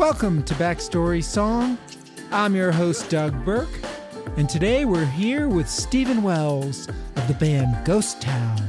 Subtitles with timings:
[0.00, 1.76] Welcome to Backstory Song.
[2.32, 3.68] I'm your host, Doug Burke,
[4.38, 8.62] and today we're here with Stephen Wells of the band Ghost Town.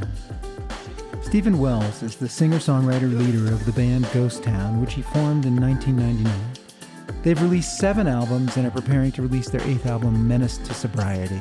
[1.22, 5.46] Stephen Wells is the singer songwriter leader of the band Ghost Town, which he formed
[5.46, 7.24] in 1999.
[7.24, 11.40] They've released seven albums and are preparing to release their eighth album, Menace to Sobriety.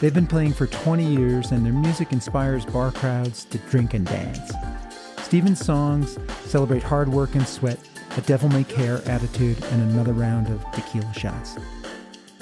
[0.00, 4.06] They've been playing for 20 years, and their music inspires bar crowds to drink and
[4.06, 4.52] dance.
[5.18, 6.16] Stephen's songs
[6.46, 7.78] celebrate hard work and sweat
[8.16, 11.56] a devil may care attitude, and another round of tequila shots.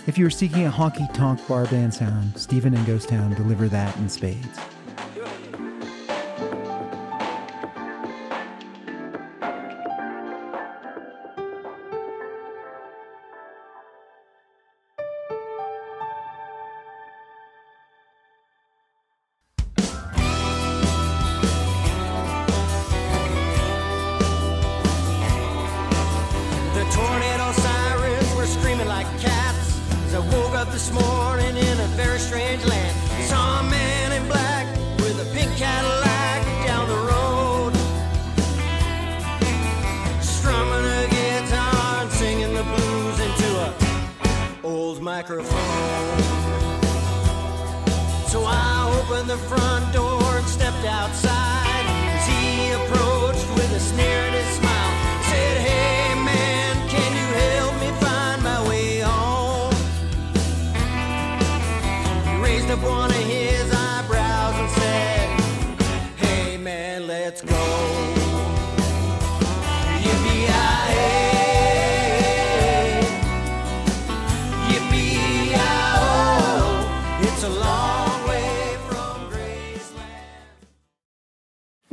[0.06, 3.68] If you are seeking a honky tonk bar band sound, Stephen and Ghost Town deliver
[3.68, 4.58] that in spades.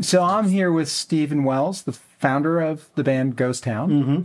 [0.08, 4.22] So I'm here with Stephen Wells, the founder of the band Ghost Town, mm-hmm.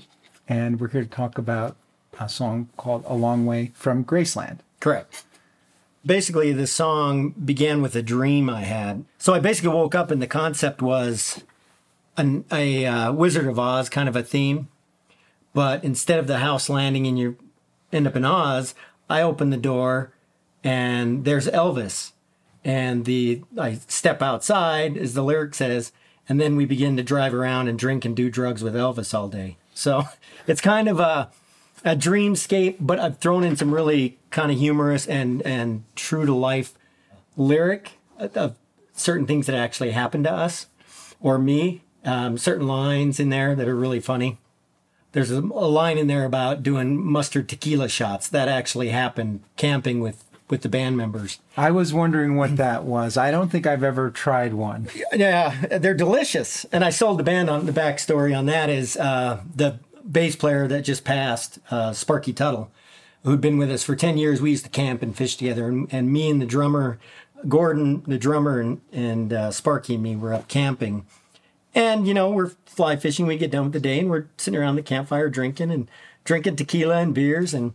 [0.47, 1.75] and we're here to talk about
[2.21, 5.25] a song called "A Long Way from Graceland." Correct.
[6.07, 9.05] Basically, the song began with a dream I had.
[9.19, 11.43] So I basically woke up, and the concept was
[12.17, 14.69] an, a uh, Wizard of Oz kind of a theme,
[15.53, 17.37] but instead of the house landing and you
[17.93, 18.77] end up in Oz,
[19.11, 20.13] I open the door,
[20.63, 22.12] and there's Elvis
[22.65, 25.93] and the I step outside, as the lyric says,
[26.29, 29.29] and then we begin to drive around and drink and do drugs with Elvis all
[29.29, 29.57] day.
[29.75, 30.05] So
[30.47, 31.31] it's kind of a
[31.85, 36.35] a dreamscape, but I've thrown in some really kind of humorous and and true to
[36.35, 36.75] life
[37.37, 38.57] lyric of
[38.95, 40.67] certain things that actually happened to us
[41.21, 41.83] or me.
[42.05, 44.39] Um, certain lines in there that are really funny.
[45.13, 50.01] There's a, a line in there about doing mustard tequila shots that actually happened camping
[50.01, 51.39] with with the band members.
[51.57, 53.17] I was wondering what that was.
[53.17, 54.87] I don't think I've ever tried one.
[55.15, 56.67] Yeah, they're delicious.
[56.71, 60.69] And I sold the band on the backstory on that is uh, the bass player
[60.69, 62.71] that just passed, uh, Sparky Tuttle,
[63.25, 64.43] who'd been with us for 10 years.
[64.43, 65.69] We used to camp and fish together.
[65.69, 66.99] And, and me and the drummer,
[67.49, 71.07] Gordon, the drummer, and, and uh, Sparky and me were up camping.
[71.75, 73.27] And, you know, we're fly fishing.
[73.27, 75.91] We get done with the day and we're sitting around the campfire drinking and
[76.25, 77.55] drinking tequila and beers.
[77.55, 77.73] And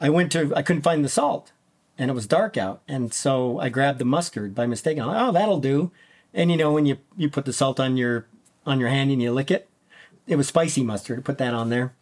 [0.00, 1.52] I went to, I couldn't find the salt
[1.98, 2.82] and it was dark out.
[2.88, 4.98] And so I grabbed the mustard by mistake.
[4.98, 5.90] I'm like, oh, that'll do.
[6.34, 8.26] And you know, when you, you put the salt on your
[8.66, 9.68] on your hand and you lick it,
[10.26, 11.24] it was spicy mustard.
[11.24, 11.94] Put that on there.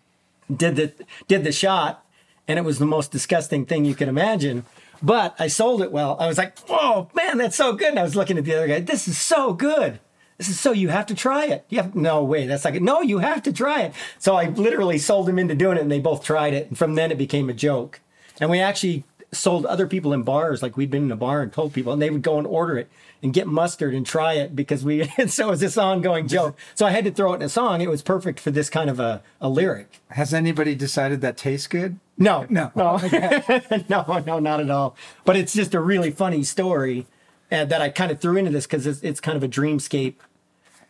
[0.55, 0.93] Did the
[1.29, 2.05] did the shot,
[2.49, 4.65] and it was the most disgusting thing you could imagine.
[5.03, 6.17] But I sold it well.
[6.19, 8.67] I was like, "Whoa, man, that's so good!" And I was looking at the other
[8.67, 8.81] guy.
[8.81, 10.01] This is so good.
[10.39, 11.65] This is so you have to try it.
[11.69, 12.47] You have no way.
[12.47, 13.95] That's like no, you have to try it.
[14.19, 16.69] So I literally sold him into doing it, and they both tried it.
[16.69, 18.01] And from then it became a joke.
[18.41, 21.53] And we actually sold other people in bars, like we'd been in a bar and
[21.53, 22.89] told people, and they would go and order it
[23.23, 25.11] and get mustard and try it because we.
[25.19, 26.57] And so it was this ongoing joke.
[26.75, 27.81] So I had to throw it in a song.
[27.81, 30.01] It was perfect for this kind of a, a lyric.
[30.09, 31.99] Has anybody decided that tastes good?
[32.19, 32.97] No, No.
[33.89, 34.97] no, no, no, not at all.
[35.25, 37.07] But it's just a really funny story
[37.51, 40.15] uh, that I kind of threw into this because it's, it's kind of a dreamscape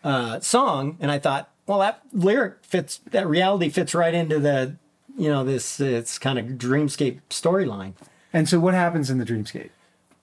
[0.02, 4.76] uh, song, and I thought, well, that lyric fits, that reality fits right into the,
[5.16, 7.94] you know, this it's kind of dreamscape storyline.
[8.34, 9.70] And so what happens in the dreamscape?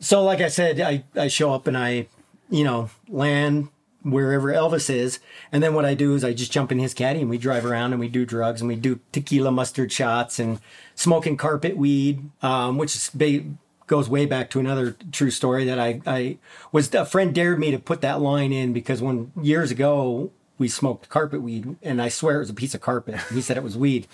[0.01, 2.07] So, like I said, I, I show up and I,
[2.49, 3.69] you know, land
[4.03, 5.19] wherever Elvis is.
[5.51, 7.65] And then what I do is I just jump in his caddy and we drive
[7.65, 10.59] around and we do drugs and we do tequila mustard shots and
[10.95, 13.45] smoking carpet weed, um, which is ba-
[13.87, 16.37] goes way back to another true story that I, I
[16.71, 20.67] was, a friend dared me to put that line in because when years ago we
[20.67, 23.19] smoked carpet weed and I swear it was a piece of carpet.
[23.33, 24.07] He said it was weed.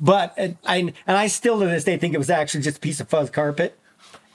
[0.00, 2.80] But uh, I and I still to this day think it was actually just a
[2.80, 3.78] piece of fuzz carpet.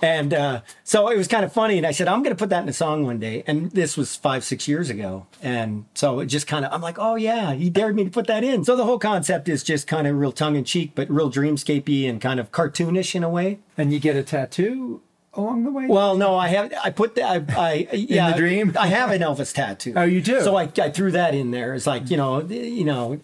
[0.02, 1.78] And uh, so it was kind of funny.
[1.78, 3.44] And I said, I'm going to put that in a song one day.
[3.46, 5.28] And this was five, six years ago.
[5.44, 8.28] And so it just kind of, I'm like, oh, yeah, he dared me to put
[8.28, 8.63] that in.
[8.63, 12.10] So the whole concept is just kind of real tongue in cheek, but real dreamscapey
[12.10, 13.60] and kind of cartoonish in a way.
[13.78, 15.02] And you get a tattoo
[15.36, 15.86] along the way?
[15.86, 18.75] Well, no, I have, I put the, I, I yeah, the dream?
[18.80, 19.94] I have an Elvis tattoo.
[19.96, 20.42] Oh, you do?
[20.42, 21.75] So I, I threw that in there.
[21.75, 23.19] It's like, you know, you know,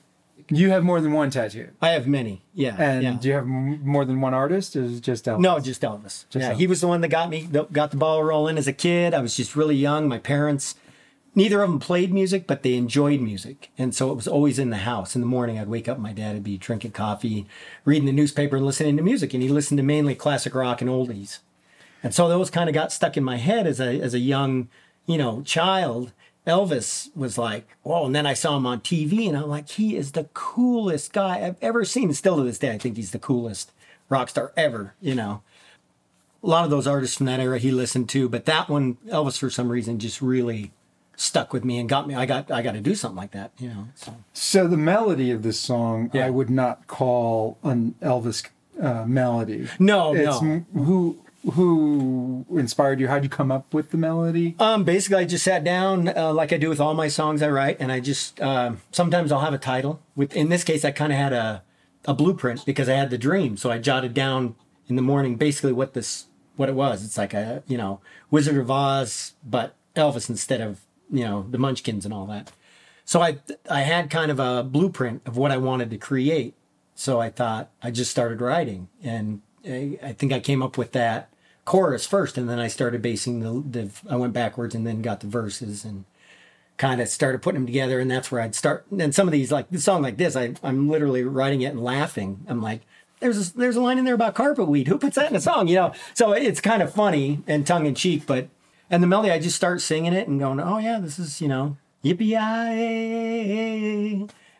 [0.50, 1.70] you have more than one tattoo.
[1.82, 2.44] I have many.
[2.54, 2.76] Yeah.
[2.80, 3.18] And yeah.
[3.20, 5.40] do you have m- more than one artist or is it just Elvis?
[5.40, 6.26] No, just Elvis.
[6.32, 6.58] yeah, Elvis.
[6.58, 9.14] he was the one that got me, got the ball rolling as a kid.
[9.14, 10.08] I was just really young.
[10.08, 10.76] My parents,
[11.36, 14.70] neither of them played music, but they enjoyed music, and so it was always in
[14.70, 15.16] the house.
[15.16, 17.46] In the morning, I'd wake up, my dad would be drinking coffee,
[17.86, 20.90] reading the newspaper, and listening to music, and he listened to mainly classic rock and
[20.90, 21.40] oldies,
[22.02, 24.70] and so those kind of got stuck in my head as a as a young,
[25.06, 26.12] you know, child.
[26.48, 28.06] Elvis was like, whoa.
[28.06, 31.46] And then I saw him on TV and I'm like, he is the coolest guy
[31.46, 32.14] I've ever seen.
[32.14, 33.72] Still to this day, I think he's the coolest
[34.10, 35.44] rock star ever, you know.
[36.44, 39.38] A lot of those artists from that era he listened to, but that one, Elvis,
[39.38, 40.72] for some reason, just really
[41.18, 42.16] stuck with me and got me.
[42.16, 43.88] I got, I got to do something like that, you know.
[43.96, 46.28] So So the melody of this song, Yeah.
[46.28, 48.48] I would not call an Elvis
[48.82, 49.68] uh, melody.
[49.80, 50.48] No, it's no.
[50.50, 51.20] m- who
[51.54, 53.08] who inspired you?
[53.08, 54.56] How'd you come up with the melody?
[54.60, 57.50] Um, basically, I just sat down uh, like I do with all my songs I
[57.50, 60.02] write, and I just um sometimes I'll have a title.
[60.16, 61.64] With in this case, I kind of had a
[62.06, 64.56] a blueprint because I had the dream, so I jotted down
[64.88, 67.04] in the morning basically what this what it was.
[67.04, 71.58] It's like a you know Wizard of Oz, but Elvis instead of you know the
[71.58, 72.52] Munchkins and all that.
[73.06, 73.38] So I
[73.70, 76.56] I had kind of a blueprint of what I wanted to create.
[76.96, 80.94] So I thought I just started writing, and I, I think I came up with
[80.94, 81.30] that
[81.68, 85.19] chorus first, and then I started basing the, the I went backwards and then got
[85.19, 86.06] the verses and
[86.78, 88.86] kind of started putting them together, and that's where I'd start.
[88.98, 91.84] And some of these, like the song like this, I I'm literally writing it and
[91.84, 92.46] laughing.
[92.48, 92.81] I'm like.
[93.19, 94.88] There's a, there's a line in there about carpet weed.
[94.88, 95.68] Who puts that in a song?
[95.68, 98.48] You know, so it's kind of funny and tongue in cheek, but
[98.92, 101.48] and the melody, I just start singing it and going, oh yeah, this is you
[101.48, 102.38] know, yippee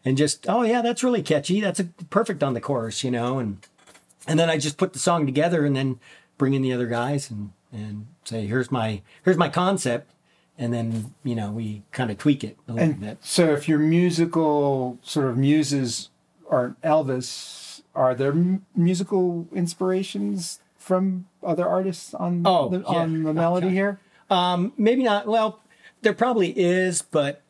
[0.04, 1.62] and just oh yeah, that's really catchy.
[1.62, 3.60] That's a, perfect on the chorus, you know, and
[4.28, 6.00] and then I just put the song together and then
[6.38, 10.12] bring in the other guys and and say here's my here's my concept,
[10.58, 13.18] and then you know we kind of tweak it a little And bit.
[13.22, 16.10] so, if your musical sort of muses
[16.50, 22.86] aren't Elvis, are there m- musical inspirations from other artists on Oh, the, yeah.
[22.86, 24.00] on the melody here?
[24.30, 25.28] Um, maybe not.
[25.28, 25.60] Well,
[26.02, 27.42] there probably is, but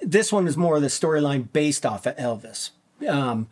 [0.00, 2.70] this one is more of the storyline based off of Elvis.
[3.08, 3.48] Um,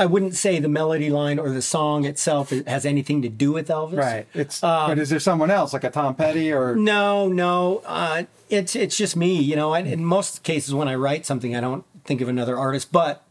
[0.00, 3.68] I wouldn't say the melody line or the song itself has anything to do with
[3.68, 3.98] Elvis.
[3.98, 4.26] Right.
[4.32, 7.82] It's Um, but is there someone else like a Tom Petty or No, no.
[7.84, 9.38] Uh, it's it's just me.
[9.40, 12.56] You know, I, in most cases when I write something, I don't think of another
[12.56, 12.90] artist.
[12.90, 13.22] But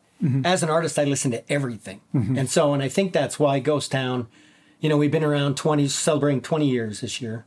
[0.44, 3.92] as an artist, I listen to everything, and so and I think that's why Ghost
[3.92, 4.28] Town.
[4.80, 7.46] You know, we've been around twenty, celebrating twenty years this year,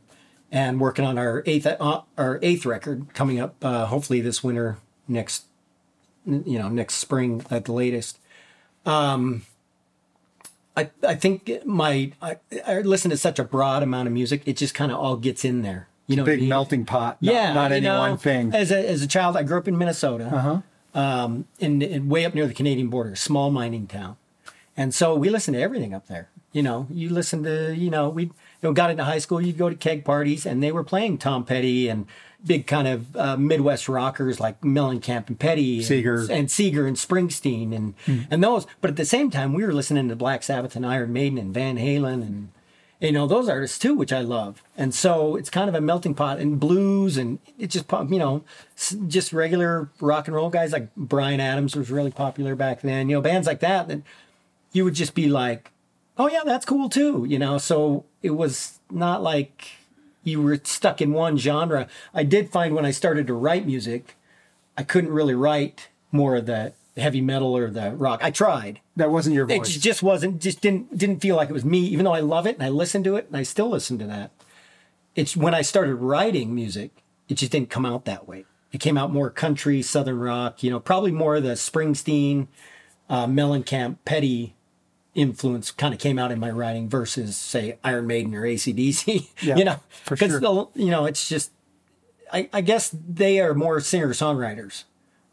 [0.51, 3.55] and working on our eighth uh, our eighth record coming up.
[3.63, 4.77] Uh, hopefully this winter,
[5.07, 5.45] next
[6.25, 8.19] you know next spring at the latest.
[8.85, 9.45] Um,
[10.75, 14.57] I I think my I, I listen to such a broad amount of music, it
[14.57, 15.87] just kind of all gets in there.
[16.07, 16.49] You know, what I big mean?
[16.49, 17.21] melting pot?
[17.21, 18.53] Not, yeah, not any know, one thing.
[18.53, 20.99] As a as a child, I grew up in Minnesota, uh-huh.
[20.99, 24.17] um, in, in way up near the Canadian border, small mining town,
[24.75, 26.29] and so we listened to everything up there.
[26.51, 28.31] You know, you listen to you know we you
[28.63, 31.45] know got into high school, you'd go to keg parties, and they were playing Tom
[31.45, 32.05] Petty and
[32.45, 36.29] big kind of uh, Midwest rockers like Mellencamp and Petty, and, Seger.
[36.29, 37.93] and Seger and Springsteen and
[38.29, 38.67] and those.
[38.81, 41.53] But at the same time, we were listening to Black Sabbath and Iron Maiden and
[41.53, 42.49] Van Halen and
[42.99, 44.63] you know those artists too, which I love.
[44.77, 48.43] And so it's kind of a melting pot and blues and it just you know,
[49.07, 53.09] just regular rock and roll guys like Bryan Adams was really popular back then.
[53.09, 54.01] You know, bands like that that
[54.71, 55.71] you would just be like,
[56.17, 57.25] oh yeah, that's cool too.
[57.27, 59.71] You know, so it was not like
[60.23, 61.87] you were stuck in one genre.
[62.13, 64.15] I did find when I started to write music,
[64.77, 68.19] I couldn't really write more of the heavy metal or the rock.
[68.23, 68.79] I tried.
[68.95, 69.75] That wasn't your voice.
[69.75, 72.45] It just wasn't just didn't didn't feel like it was me, even though I love
[72.45, 74.31] it and I listen to it and I still listen to that.
[75.15, 76.91] It's when I started writing music,
[77.29, 78.45] it just didn't come out that way.
[78.71, 82.47] It came out more country, southern rock, you know, probably more of the Springsteen,
[83.07, 84.55] uh, Mellencamp, Petty
[85.15, 89.27] influence kind of came out in my writing versus say Iron Maiden or ACDC.
[89.43, 90.39] Yeah, you know, for 'cause sure.
[90.39, 91.51] the- you know, it's just
[92.31, 94.85] I, I guess they are more singer songwriters,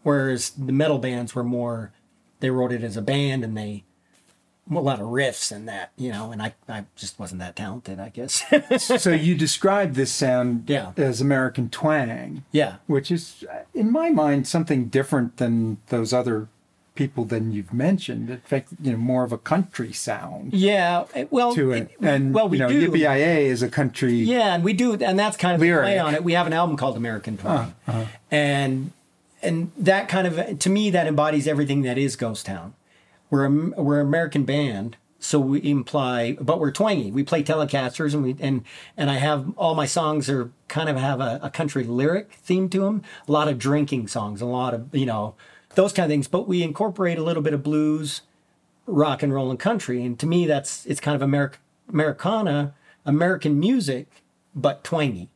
[0.02, 1.92] whereas the metal bands were more
[2.40, 3.84] they wrote it as a band and they
[4.70, 7.99] a lot of riffs and that you know, and I I just wasn't that talented,
[7.99, 8.44] I guess.
[9.02, 10.92] so you described this sound Yeah.
[10.96, 13.44] as American twang, yeah, which is,
[13.75, 16.49] in my mind, something different than those other
[17.00, 18.28] people than you've mentioned.
[18.28, 21.04] In fact, you know, more of a country sound yeah.
[21.30, 21.90] Well, to it.
[22.02, 22.90] And well, we you know, do.
[22.90, 24.12] Yippee is a country.
[24.16, 25.85] Yeah, and we do, and that's kind of the Lyric.
[25.85, 26.23] play on it.
[26.23, 28.04] We have an album called American Twang, uh-huh.
[28.30, 28.92] and
[29.40, 32.75] and that kind of to me that embodies everything that is Ghost Town.
[33.30, 37.11] We're a, we're an American band, so we imply, but we're twangy.
[37.11, 38.62] We play Telecasters, and we and
[38.95, 42.69] and I have all my songs are kind of have a, a country lyric theme
[42.69, 43.02] to them.
[43.26, 45.35] A lot of drinking songs, a lot of you know
[45.75, 46.29] those kind of things.
[46.29, 48.23] But we incorporate a little bit of blues,
[48.87, 50.05] rock and roll, and country.
[50.05, 51.59] And to me, that's it's kind of America,
[51.89, 52.75] Americana,
[53.05, 54.09] American music,
[54.55, 55.29] but twangy.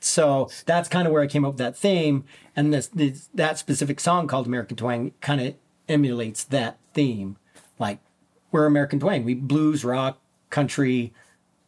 [0.00, 2.24] So that's kind of where I came up with that theme,
[2.56, 5.54] and this, this that specific song called American Twang kind of
[5.88, 7.36] emulates that theme.
[7.78, 7.98] Like
[8.50, 10.18] we're American Twang, we blues, rock,
[10.48, 11.12] country,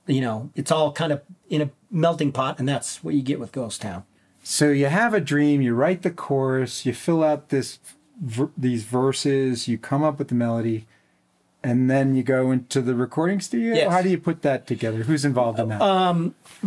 [0.06, 3.38] you know, it's all kind of in a melting pot, and that's what you get
[3.38, 4.04] with Ghost Town.
[4.42, 7.78] So you have a dream, you write the chorus, you fill out this
[8.56, 10.86] these verses, you come up with the melody,
[11.62, 13.74] and then you go into the recording studio.
[13.74, 13.90] Yes.
[13.90, 15.04] How do you put that together?
[15.04, 15.80] Who's involved in that?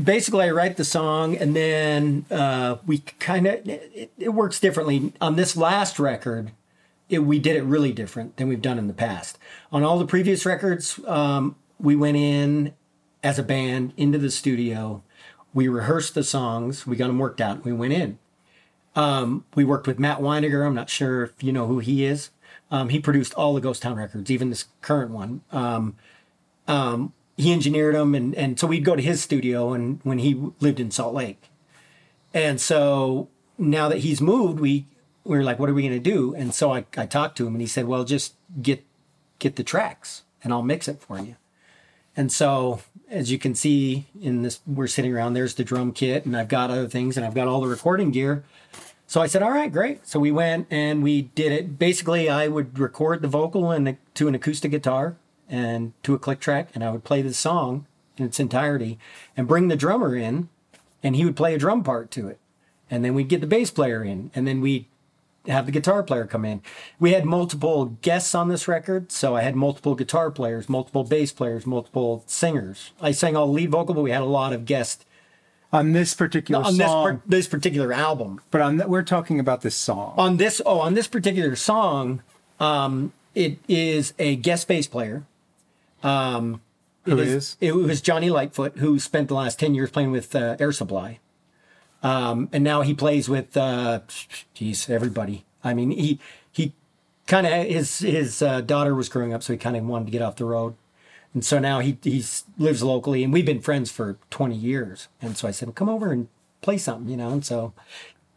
[0.01, 5.13] basically I write the song and then uh, we kind of it, it works differently
[5.19, 6.51] on this last record.
[7.09, 9.37] It, we did it really different than we've done in the past.
[9.71, 12.73] On all the previous records, um, we went in
[13.23, 15.03] as a band into the studio.
[15.55, 16.85] We rehearsed the songs.
[16.85, 17.65] We got them worked out.
[17.65, 18.19] We went in.
[18.95, 20.65] Um, we worked with Matt Weiniger.
[20.65, 22.29] I'm not sure if you know who he is.
[22.69, 25.41] Um, he produced all the Ghost Town records, even this current one.
[25.51, 25.95] Um,
[26.67, 30.51] um, he engineered them, and and so we'd go to his studio, and when he
[30.59, 31.49] lived in Salt Lake,
[32.33, 34.85] and so now that he's moved, we
[35.23, 36.33] we were like, what are we going to do?
[36.35, 38.83] And so I I talked to him, and he said, well, just get
[39.39, 41.35] get the tracks, and I'll mix it for you.
[42.17, 45.33] And so, as you can see in this, we're sitting around.
[45.33, 48.11] There's the drum kit, and I've got other things, and I've got all the recording
[48.11, 48.43] gear.
[49.07, 51.77] So I said, "All right, great." So we went and we did it.
[51.77, 55.15] Basically, I would record the vocal and to an acoustic guitar
[55.47, 57.85] and to a click track, and I would play the song
[58.17, 58.97] in its entirety,
[59.37, 60.49] and bring the drummer in,
[61.03, 62.39] and he would play a drum part to it,
[62.89, 64.87] and then we'd get the bass player in, and then we
[65.47, 66.61] have the guitar player come in.
[66.99, 71.31] We had multiple guests on this record, so I had multiple guitar players, multiple bass
[71.31, 72.91] players, multiple singers.
[73.01, 75.05] I sang all lead vocal, but we had a lot of guests
[75.73, 78.39] on this particular on this, song, this particular album.
[78.51, 80.13] but on th- we're talking about this song.
[80.17, 82.21] On this, oh, on this particular song,
[82.59, 85.25] um, it is a guest bass player.
[86.01, 86.61] Um,
[87.03, 87.57] Who it is?
[87.59, 91.19] It was Johnny Lightfoot, who spent the last ten years playing with uh, Air Supply,
[92.05, 94.01] um, and now he plays with, uh,
[94.87, 95.43] everybody.
[95.63, 96.19] I mean, he
[96.51, 96.73] he
[97.25, 100.11] kind of his his uh, daughter was growing up, so he kind of wanted to
[100.11, 100.75] get off the road,
[101.33, 105.07] and so now he he's lives locally, and we've been friends for twenty years.
[105.21, 106.27] And so I said, come over and
[106.61, 107.29] play something, you know.
[107.29, 107.73] And so,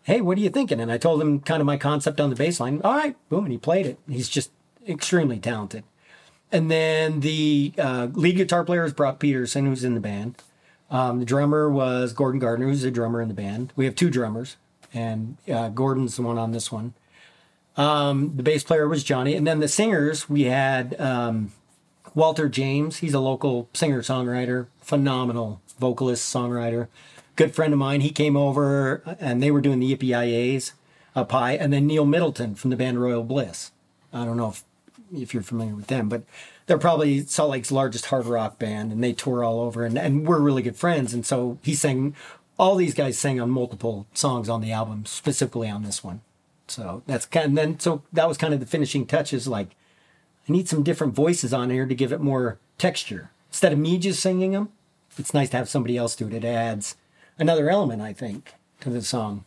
[0.04, 0.80] hey, what are you thinking?
[0.80, 2.80] And I told him kind of my concept on the bass line.
[2.82, 3.98] All right, boom, and he played it.
[4.08, 4.50] He's just
[4.88, 5.84] extremely talented.
[6.50, 10.42] And then the uh, lead guitar player is Brock Peterson, who's in the band.
[10.90, 13.72] Um, the drummer was Gordon Gardner, who's a drummer in the band.
[13.76, 14.56] We have two drummers,
[14.94, 16.94] and uh, Gordon's the one on this one.
[17.76, 21.52] Um, the bass player was Johnny, and then the singers we had um,
[22.14, 22.98] Walter James.
[22.98, 26.88] He's a local singer songwriter, phenomenal vocalist songwriter,
[27.36, 28.00] good friend of mine.
[28.00, 30.72] He came over, and they were doing the Yippee IAs
[31.14, 33.72] up high, and then Neil Middleton from the band Royal Bliss.
[34.12, 34.64] I don't know if
[35.14, 36.22] if you're familiar with them, but
[36.68, 40.24] they're probably Salt Lake's largest hard rock band, and they tour all over, and, and
[40.26, 41.12] we're really good friends.
[41.12, 42.14] And so he sang,
[42.58, 46.20] all these guys sang on multiple songs on the album, specifically on this one.
[46.68, 47.80] So that's kind of then.
[47.80, 49.48] So that was kind of the finishing touches.
[49.48, 49.70] Like,
[50.48, 53.30] I need some different voices on here to give it more texture.
[53.48, 54.68] instead of me just singing them,
[55.18, 56.34] it's nice to have somebody else do it.
[56.34, 56.96] It adds
[57.38, 59.44] another element, I think, to the song.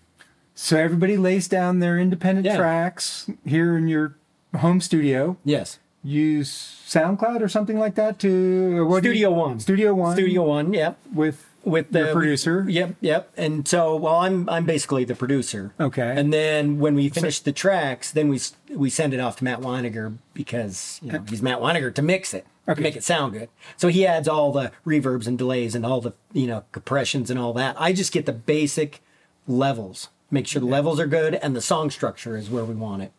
[0.55, 2.57] So everybody lays down their independent Yeah.
[2.57, 4.15] tracks here in your
[4.57, 5.37] home studio.
[5.45, 5.77] Yes.
[6.03, 9.59] Use SoundCloud or something like that to or what Studio One.
[9.59, 10.15] Studio One.
[10.15, 10.97] Studio One, yep.
[11.13, 12.65] with With the producer.
[12.67, 13.31] Yep, yep.
[13.37, 15.73] And so, well, I'm I'm basically the producer.
[15.79, 16.13] Okay.
[16.17, 18.39] And then when we finish the tracks, then we
[18.73, 22.33] we send it off to Matt Weiniger because you know he's Matt Weiniger to mix
[22.33, 22.77] it, Okay.
[22.77, 23.49] to make it sound good.
[23.77, 27.39] So he adds all the reverbs and delays and all the you know compressions and
[27.39, 27.75] all that.
[27.79, 29.03] I just get the basic
[29.47, 33.03] levels, make sure the levels are good, and the song structure is where we want
[33.03, 33.11] it,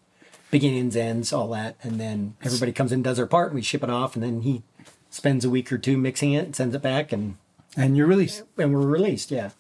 [0.53, 3.83] beginnings, ends, all that, and then everybody comes in, does their part, and we ship
[3.83, 4.63] it off, and then he
[5.11, 7.37] spends a week or two mixing it, and sends it back, and
[7.77, 8.43] and your release.
[8.59, 9.33] and we're released.
[9.33, 9.51] Yeah.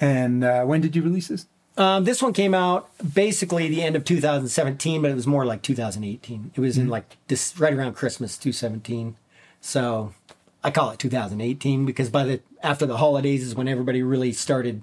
[0.00, 1.46] And uh, when did you release this?
[1.76, 5.62] Um, this one came out basically the end of 2017, but it was more like
[5.62, 6.52] 2018.
[6.54, 9.16] It was in like this right around Christmas 2017.
[9.60, 10.14] So
[10.62, 14.82] I call it 2018 because by the after the holidays is when everybody really started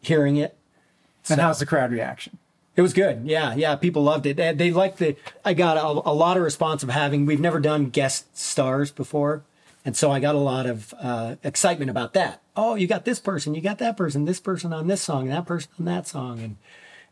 [0.00, 0.56] hearing it.
[1.28, 2.38] And how's the crowd reaction?
[2.76, 3.22] It was good.
[3.24, 3.76] Yeah, yeah.
[3.76, 4.36] People loved it.
[4.36, 5.16] They, they liked the.
[5.44, 7.24] I got a, a lot of response of having.
[7.24, 9.44] We've never done guest stars before,
[9.84, 12.42] and so I got a lot of uh, excitement about that.
[12.56, 15.46] Oh, you got this person, you got that person, this person on this song, that
[15.46, 16.56] person on that song, and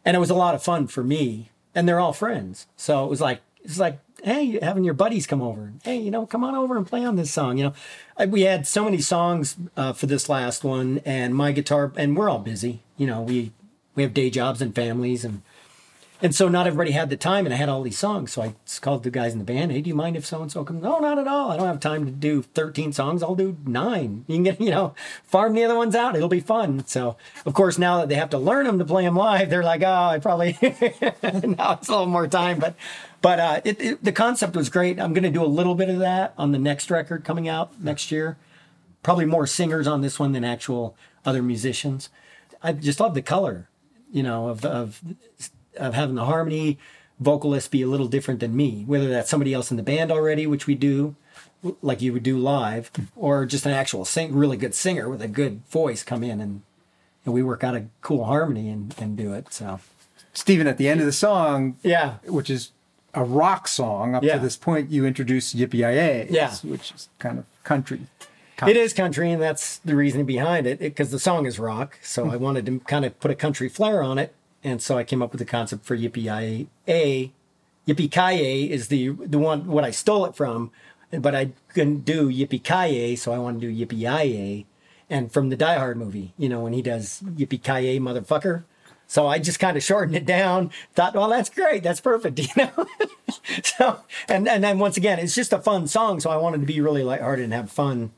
[0.04, 1.50] and it was a lot of fun for me.
[1.75, 5.42] And they're all friends, so it was like it's like hey, having your buddies come
[5.42, 5.73] over.
[5.83, 7.59] Hey, you know, come on over and play on this song.
[7.59, 7.73] You know,
[8.16, 12.16] I, we had so many songs uh, for this last one, and my guitar, and
[12.16, 12.83] we're all busy.
[12.97, 13.52] You know, we
[13.95, 15.42] we have day jobs and families and
[16.23, 18.33] and so not everybody had the time, and I had all these songs.
[18.33, 19.73] So I called the guys in the band.
[19.73, 20.81] Hey, do you mind if so and so comes?
[20.81, 21.50] No, not at all.
[21.50, 23.25] I don't have time to do 13 songs.
[23.25, 24.25] I'll do nine.
[24.29, 26.14] You can get, you know, farm the other ones out.
[26.14, 26.87] It'll be fun.
[26.87, 29.64] So of course now that they have to learn them to play them live, they're
[29.64, 32.61] like, oh, I probably now it's a little more time.
[32.61, 32.76] But
[33.21, 35.00] but uh, it, it, the concept was great.
[35.00, 37.81] I'm going to do a little bit of that on the next record coming out
[37.81, 38.37] next year.
[39.02, 42.11] Probably more singers on this one than actual other musicians.
[42.62, 43.69] I just love the color,
[44.12, 45.00] you know, of of
[45.76, 46.79] of having the harmony
[47.21, 50.47] vocalist be a little different than me, whether that's somebody else in the band already,
[50.47, 51.14] which we do,
[51.81, 55.28] like you would do live, or just an actual sing, really good singer with a
[55.28, 56.63] good voice come in and,
[57.25, 59.52] and we work out a cool harmony and, and do it.
[59.52, 59.78] So
[60.32, 62.71] Stephen, at the end of the song, yeah, which is
[63.15, 64.35] a rock song, up Yeah.
[64.35, 66.52] to this point, you introduced Yippee Yi Yeah.
[66.65, 68.00] which is kind of country.
[68.67, 71.99] it is country, and that's the reason behind it, because the song is rock.
[72.02, 75.05] So I wanted to kind of put a country flair on it, and so I
[75.05, 77.33] came up with the concept for Yippee A.
[77.87, 80.71] Yippee Kaye is the the one what I stole it from,
[81.11, 84.67] but I couldn't do Yippee Kaye, so I wanted to do Yippee Yi,
[85.11, 88.65] and from the Die Hard movie, you know, when he does Yippee Kaye, motherfucker.
[89.09, 90.71] So I just kind of shortened it down.
[90.95, 91.83] Thought, well, that's great.
[91.83, 92.87] That's perfect, you know.
[93.63, 96.21] so and and then once again, it's just a fun song.
[96.21, 98.13] So I wanted to be really lighthearted and have fun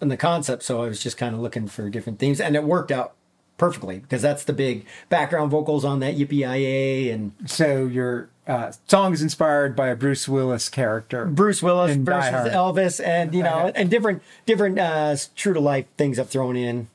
[0.00, 0.62] in the concept.
[0.62, 3.14] So I was just kind of looking for different themes, and it worked out
[3.60, 9.12] perfectly because that's the big background vocals on that Yippee and So your uh, song
[9.12, 11.26] is inspired by a Bruce Willis character.
[11.26, 16.18] Bruce Willis versus Elvis, and you know, and different different uh, true to life things
[16.18, 16.88] I've thrown in.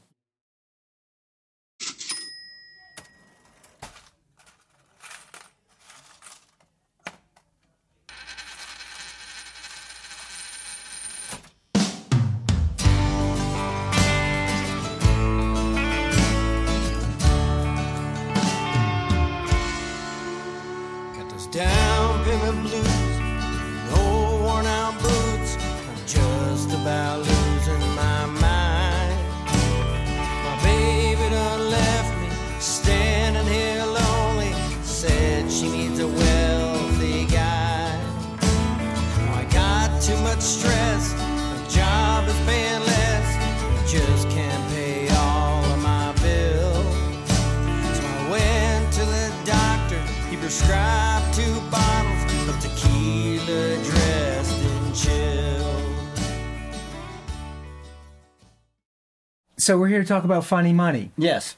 [59.65, 61.10] So we're here to talk about Funny Money.
[61.17, 61.56] Yes,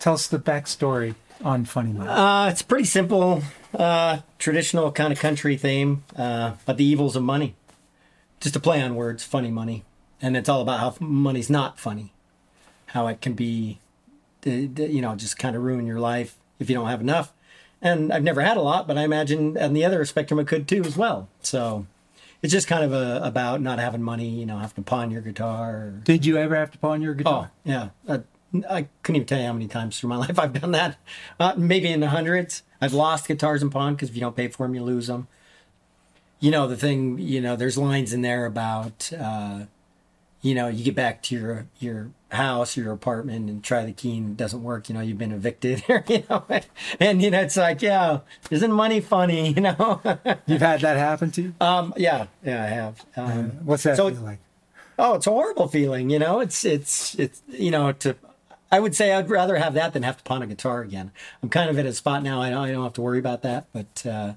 [0.00, 1.14] Tell us the backstory
[1.44, 2.10] on Funny Money.
[2.10, 7.22] uh, it's pretty simple, uh, traditional kind of country theme, uh, but the evils of
[7.22, 7.54] money.
[8.40, 9.84] Just a play on words, funny money,
[10.20, 12.12] and it's all about how money's not funny,
[12.86, 13.78] how it can be,
[14.42, 17.32] you know, just kind of ruin your life if you don't have enough.
[17.80, 20.66] And I've never had a lot, but I imagine on the other spectrum it could
[20.66, 21.28] too as well.
[21.42, 21.86] So
[22.42, 25.22] it's just kind of a, about not having money, you know, having to pawn your
[25.22, 25.70] guitar.
[25.70, 27.50] Or, Did you ever have to pawn your guitar?
[27.54, 27.88] Oh, yeah.
[28.08, 28.18] Uh,
[28.68, 30.98] I couldn't even tell you how many times through my life I've done that.
[31.38, 32.62] Uh, maybe in the hundreds.
[32.80, 35.28] I've lost guitars and pawn because if you don't pay for them, you lose them.
[36.38, 39.64] You know, the thing, you know, there's lines in there about uh,
[40.42, 44.16] you know, you get back to your your house, your apartment, and try the key
[44.18, 44.88] and it doesn't work.
[44.88, 46.44] You know, you've been evicted, you know,
[47.00, 49.52] and you know it's like, yeah, isn't money funny?
[49.54, 50.00] You know,
[50.46, 51.54] You've had that happen to you?
[51.60, 53.04] um, yeah, yeah, I have.
[53.16, 54.38] Um, What's that so- feel like?
[54.98, 56.10] Oh, it's a horrible feeling.
[56.10, 58.16] You know, it's it's it's you know to.
[58.72, 61.10] I would say I'd rather have that than have to pawn a guitar again.
[61.42, 62.40] I'm kind of at a spot now.
[62.40, 64.34] I don't, I don't have to worry about that, but uh,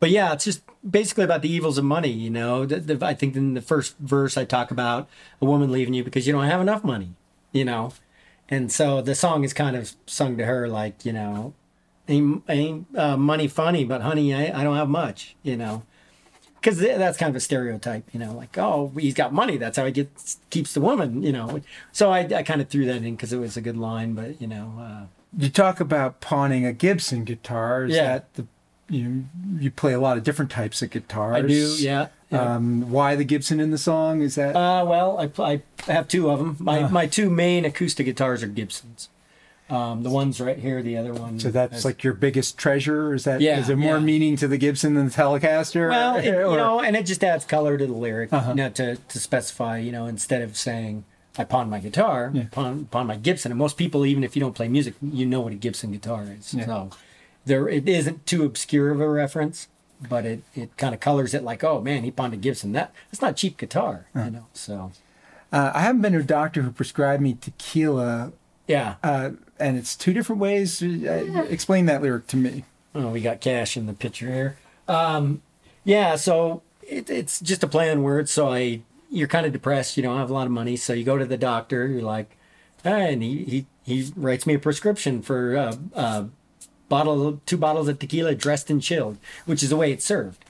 [0.00, 2.10] but yeah, it's just basically about the evils of money.
[2.10, 5.08] You know, the, the, I think in the first verse I talk about
[5.40, 7.10] a woman leaving you because you don't have enough money.
[7.52, 7.92] You know,
[8.48, 11.54] and so the song is kind of sung to her like you know,
[12.08, 15.36] ain't, ain't uh, money funny, but honey, I, I don't have much.
[15.42, 15.82] You know
[16.60, 19.84] because that's kind of a stereotype, you know, like oh he's got money, that's how
[19.84, 21.60] he gets keeps the woman, you know.
[21.92, 24.40] So I, I kind of threw that in because it was a good line, but
[24.40, 25.06] you know, uh,
[25.38, 27.84] You talk about pawning a Gibson guitar.
[27.84, 28.04] Is Yeah.
[28.12, 28.46] that the
[28.88, 29.26] you
[29.58, 31.36] you play a lot of different types of guitars?
[31.36, 32.08] I do, yeah.
[32.30, 32.54] yeah.
[32.56, 34.22] Um, why the Gibson in the song?
[34.22, 35.30] Is that uh, well, I,
[35.88, 36.56] I have two of them.
[36.58, 39.08] My my two main acoustic guitars are Gibsons.
[39.70, 41.38] Um, the one's right here, the other one.
[41.38, 41.50] so?
[41.50, 43.12] That's like your biggest treasure.
[43.12, 43.42] Is that?
[43.42, 44.02] Yeah, Is there more yeah.
[44.02, 45.90] meaning to the Gibson than the Telecaster?
[45.90, 48.48] Well, it, you know, and it just adds color to the lyric, Uh-huh.
[48.52, 51.04] you know, to, to specify, you know, instead of saying
[51.36, 52.44] I pawned my guitar, Yeah.
[52.50, 53.52] pawn, pawn my Gibson.
[53.52, 56.24] And most people, even if you don't play music, you know what a Gibson guitar
[56.38, 56.54] is.
[56.54, 56.64] Yeah.
[56.64, 56.90] So
[57.48, 59.68] there, it isn't too obscure of a reference,
[60.08, 62.72] but it, it kind of colors it like, oh man, he pawned a Gibson.
[62.72, 64.46] That that's not cheap guitar, you know.
[64.52, 64.92] So
[65.50, 68.32] Uh, I haven't been to a doctor who prescribed me tequila,
[68.66, 70.82] yeah, uh, and it's two different ways.
[70.82, 72.64] Uh, explain that lyric to me.
[72.94, 74.58] Oh, we got cash in the picture here.
[74.86, 75.40] Um,
[75.84, 78.30] yeah, so it, it's just a play on words.
[78.30, 79.96] So I, you're kind of depressed.
[79.96, 81.86] You don't have a lot of money, so you go to the doctor.
[81.86, 82.36] You're like,
[82.84, 86.24] ah, and he he, he writes me a prescription for uh, uh,
[86.88, 90.44] bottle two bottles of tequila dressed and chilled, which is the way it's served.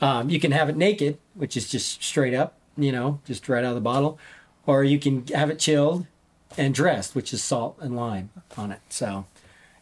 [0.00, 3.64] Um, you can have it naked, which is just straight up, you know, just right
[3.64, 4.18] out of the bottle,
[4.66, 6.06] or you can have it chilled
[6.56, 8.80] and dressed, which is salt and lime on it.
[8.88, 9.26] So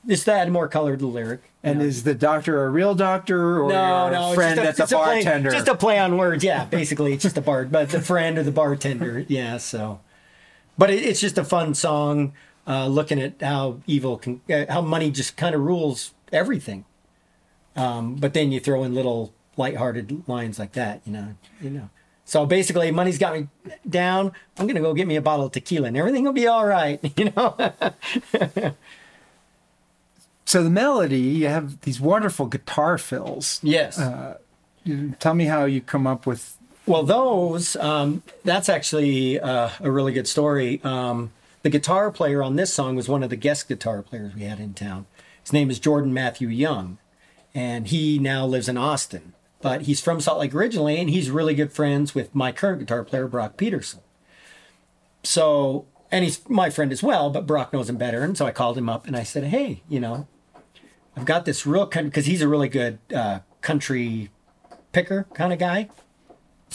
[0.07, 1.43] just to add more color to the lyric.
[1.63, 1.85] And know.
[1.85, 4.83] is the doctor a real doctor or No, your no, friend just a, at the
[4.85, 5.51] it's a play- bartender?
[5.51, 6.45] just a play on words.
[6.45, 9.25] Yeah, basically, it's just a bar, but the friend or the bartender.
[9.29, 9.99] Yeah, so,
[10.79, 12.33] but it, it's just a fun song,
[12.67, 16.85] uh, looking at how evil can, uh, how money just kind of rules everything.
[17.77, 21.91] Um, but then you throw in little lighthearted lines like that, you know, you know.
[22.25, 23.47] So basically, money's got me
[23.89, 24.33] down.
[24.59, 26.99] I'm gonna go get me a bottle of tequila, and everything will be all right,
[27.17, 27.55] you know.
[30.45, 33.61] so the melody, you have these wonderful guitar fills.
[33.63, 34.01] yes.
[35.19, 36.57] Tell me how you come up with.
[36.87, 40.81] Well, those, um, that's actually uh, a really good story.
[40.85, 41.33] Um,
[41.67, 44.61] the guitar player on this song was one of the guest guitar players we had
[44.61, 45.05] in town.
[45.43, 46.99] His name is Jordan Matthew Young,
[47.57, 49.35] and he now lives in Austin.
[49.61, 53.03] But he's from Salt Lake originally, and he's really good friends with my current guitar
[53.03, 53.99] player, Brock Peterson.
[55.25, 58.23] So, and he's my friend as well, but Brock knows him better.
[58.23, 60.29] And so I called him up and I said, hey, you know,
[61.17, 64.31] I've got this real, because he's a really good uh, country
[64.93, 65.89] picker kind of guy.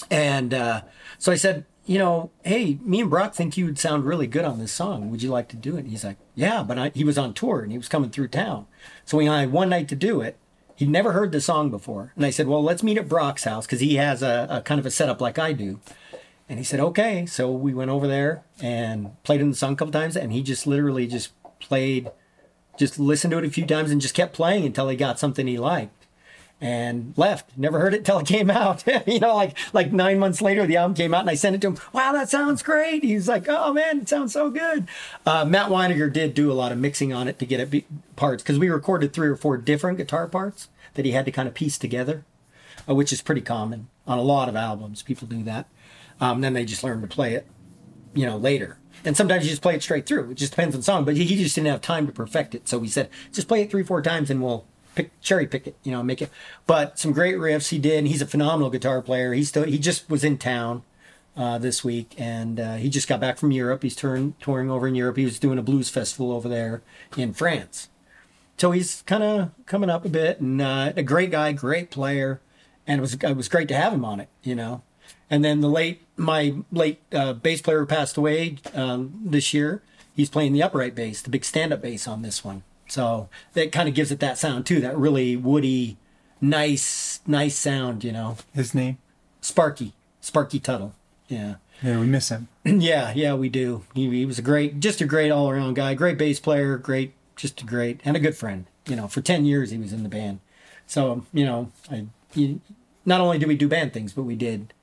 [0.10, 0.82] And uh,
[1.18, 4.46] so I said, you know, hey, me and Brock think you would sound really good
[4.46, 5.10] on this song.
[5.10, 5.82] Would you like to do it?
[5.82, 8.28] And he's like, yeah, but I, he was on tour and he was coming through
[8.28, 8.68] town.
[9.04, 10.38] So we had one night to do it.
[10.76, 12.12] He'd never heard the song before.
[12.16, 14.80] And I said, well, let's meet at Brock's house because he has a, a kind
[14.80, 15.80] of a setup like I do.
[16.48, 17.26] And he said, okay.
[17.26, 20.16] So we went over there and played in the song a couple times.
[20.16, 22.12] And he just literally just played,
[22.78, 25.48] just listened to it a few times and just kept playing until he got something
[25.48, 26.01] he liked
[26.62, 27.58] and left.
[27.58, 28.84] Never heard it till it came out.
[29.08, 31.62] you know, like like nine months later, the album came out, and I sent it
[31.62, 31.78] to him.
[31.92, 33.04] Wow, that sounds great.
[33.04, 34.88] He's like, "Oh man, it sounds so good."
[35.26, 37.86] Uh, Matt Weiniger did do a lot of mixing on it to get it be-
[38.16, 41.48] parts because we recorded three or four different guitar parts that he had to kind
[41.48, 42.24] of piece together,
[42.88, 45.02] uh, which is pretty common on a lot of albums.
[45.02, 45.68] People do that.
[46.20, 47.48] Um, then they just learn to play it,
[48.14, 48.78] you know, later.
[49.04, 50.30] And sometimes you just play it straight through.
[50.30, 51.06] It just depends on the song.
[51.06, 52.68] But he, he just didn't have time to perfect it.
[52.68, 55.76] So we said, just play it three, four times and we'll pick cherry pick it,
[55.84, 56.30] you know, make it.
[56.66, 58.06] But some great riffs he did.
[58.08, 59.34] He's a phenomenal guitar player.
[59.34, 60.84] He still he just was in town
[61.36, 63.84] uh, this week and uh, he just got back from Europe.
[63.84, 65.18] He's touring touring over in Europe.
[65.18, 66.82] He was doing a blues festival over there
[67.18, 67.90] in France.
[68.58, 72.42] So he's kind of coming up a bit and uh, a great guy, great player,
[72.86, 74.84] and it was it was great to have him on it, you know.
[75.30, 79.82] And then the late my late uh, bass player passed away um, this year.
[80.14, 82.64] He's playing the upright bass, the big stand up bass on this one.
[82.92, 85.96] So that kind of gives it that sound too, that really woody,
[86.42, 88.36] nice, nice sound, you know.
[88.54, 88.98] His name?
[89.40, 90.94] Sparky, Sparky Tuttle.
[91.30, 91.56] Yeah.
[91.82, 92.50] Yeah, we miss him.
[92.66, 93.86] Yeah, yeah, we do.
[93.96, 97.14] He, he was a great, just a great all around guy, great bass player, great,
[97.38, 98.66] just a great, and a good friend.
[98.86, 100.42] You know, for 10 years he was in the band.
[100.86, 102.60] So, you know, I, he,
[103.06, 104.74] not only did we do band things, but we did,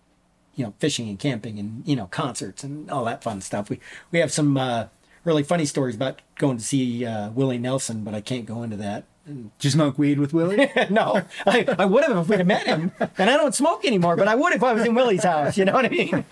[0.54, 3.68] you know, fishing and camping and you know, concerts and all that fun stuff.
[3.68, 4.86] We we have some uh,
[5.28, 8.76] really funny stories about going to see uh, Willie Nelson, but I can't go into
[8.78, 9.04] that.
[9.26, 10.70] Did you smoke weed with Willie?
[10.90, 12.92] no, I, I would have if we'd have met him.
[13.18, 15.58] And I don't smoke anymore, but I would if I was in Willie's house.
[15.58, 16.24] You know what I mean?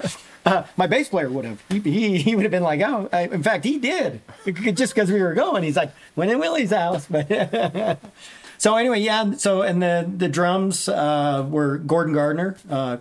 [0.47, 1.63] Uh, my bass player would have.
[1.69, 4.23] He, he, he would have been like, oh, I, in fact, he did.
[4.47, 5.63] Just because we were going.
[5.63, 7.07] He's like, went in Willie's house.
[7.07, 8.01] But
[8.59, 9.33] so anyway, yeah.
[9.33, 12.99] So and the the drums uh, were Gordon Gardner, uh,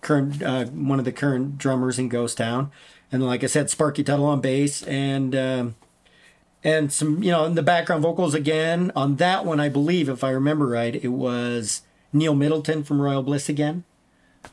[0.00, 2.70] current uh, one of the current drummers in Ghost Town,
[3.10, 5.34] and like I said, Sparky Tuttle on bass and.
[5.34, 5.74] Um,
[6.64, 8.90] and some you know in the background vocals again.
[8.96, 13.22] On that one i believe if i remember right it was neil middleton from royal
[13.22, 13.84] bliss again.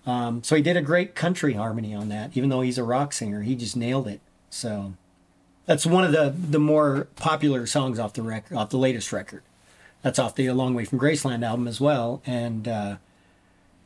[0.06, 3.14] Um, so he did a great country harmony on that even though he's a rock
[3.14, 3.42] singer.
[3.42, 4.22] He just nailed it.
[4.50, 4.94] So
[5.66, 9.44] that's one of the the more popular songs off the record off the latest record.
[10.02, 12.22] That's off the a long way from graceland album as well.
[12.26, 12.98] And uh,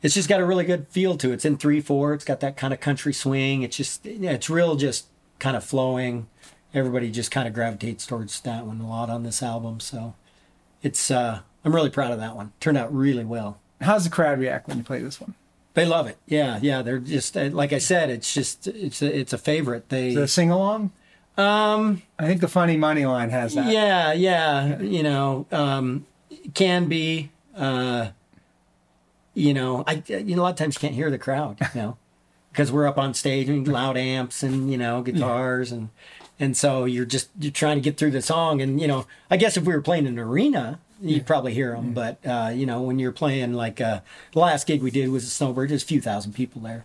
[0.02, 2.56] it's just got a really good feel to it it's in 3-4 it's got that
[2.56, 5.06] kind of country swing it's just yeah, it's real just
[5.38, 6.26] kind of flowing
[6.74, 9.80] everybody just kind of gravitates towards that one a lot on this album.
[9.80, 10.14] So
[10.82, 12.52] it's uh, I'm really proud of that one.
[12.60, 13.58] Turned out really well.
[13.80, 15.34] How's the crowd react when you play this one?
[15.74, 16.18] They love it.
[16.26, 16.82] Yeah, yeah.
[16.82, 18.10] They're just uh, like I said.
[18.10, 19.88] It's just it's a, it's a favorite.
[19.88, 20.92] They a sing along?
[21.38, 23.72] um I think the funny money line has that.
[23.72, 26.04] yeah yeah you know um
[26.54, 28.08] can be uh
[29.40, 31.80] you know I you know a lot of times you can't hear the crowd you
[31.80, 31.96] know
[32.52, 35.90] because we're up on stage and loud amps and you know guitars and
[36.38, 38.60] and so you're just you're trying to get through the song.
[38.60, 41.94] And you know i guess if we were playing an arena you'd probably hear them
[41.94, 44.00] but uh, you know when you're playing like uh,
[44.32, 46.84] the last gig we did was a snowbird there's a few thousand people there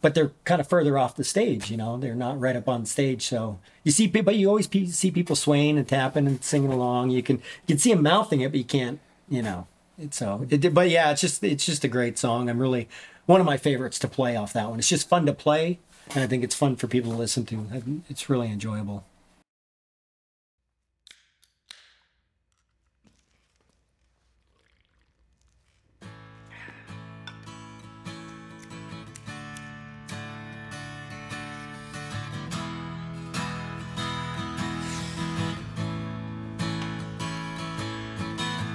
[0.00, 2.84] but they're kind of further off the stage you know they're not right up on
[2.84, 3.22] stage.
[3.26, 7.10] So you see people you always see people swaying and tapping and singing along.
[7.10, 9.66] You can you can see them mouthing it but you can't you know
[10.10, 12.88] so it, but yeah it's just it's just a great song i'm really
[13.26, 15.78] one of my favorites to play off that one it's just fun to play
[16.10, 18.02] and I think it's fun for people to listen to.
[18.08, 19.04] It's really enjoyable.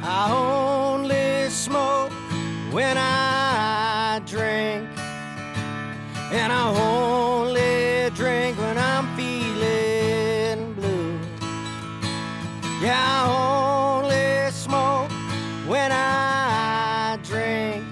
[0.09, 0.56] I
[1.67, 2.13] smoke
[2.71, 4.87] when I drink,
[6.31, 11.19] and I only drink when I'm feeling blue.
[12.81, 13.19] Yeah, I
[13.99, 15.11] only smoke
[15.67, 17.83] when I drink,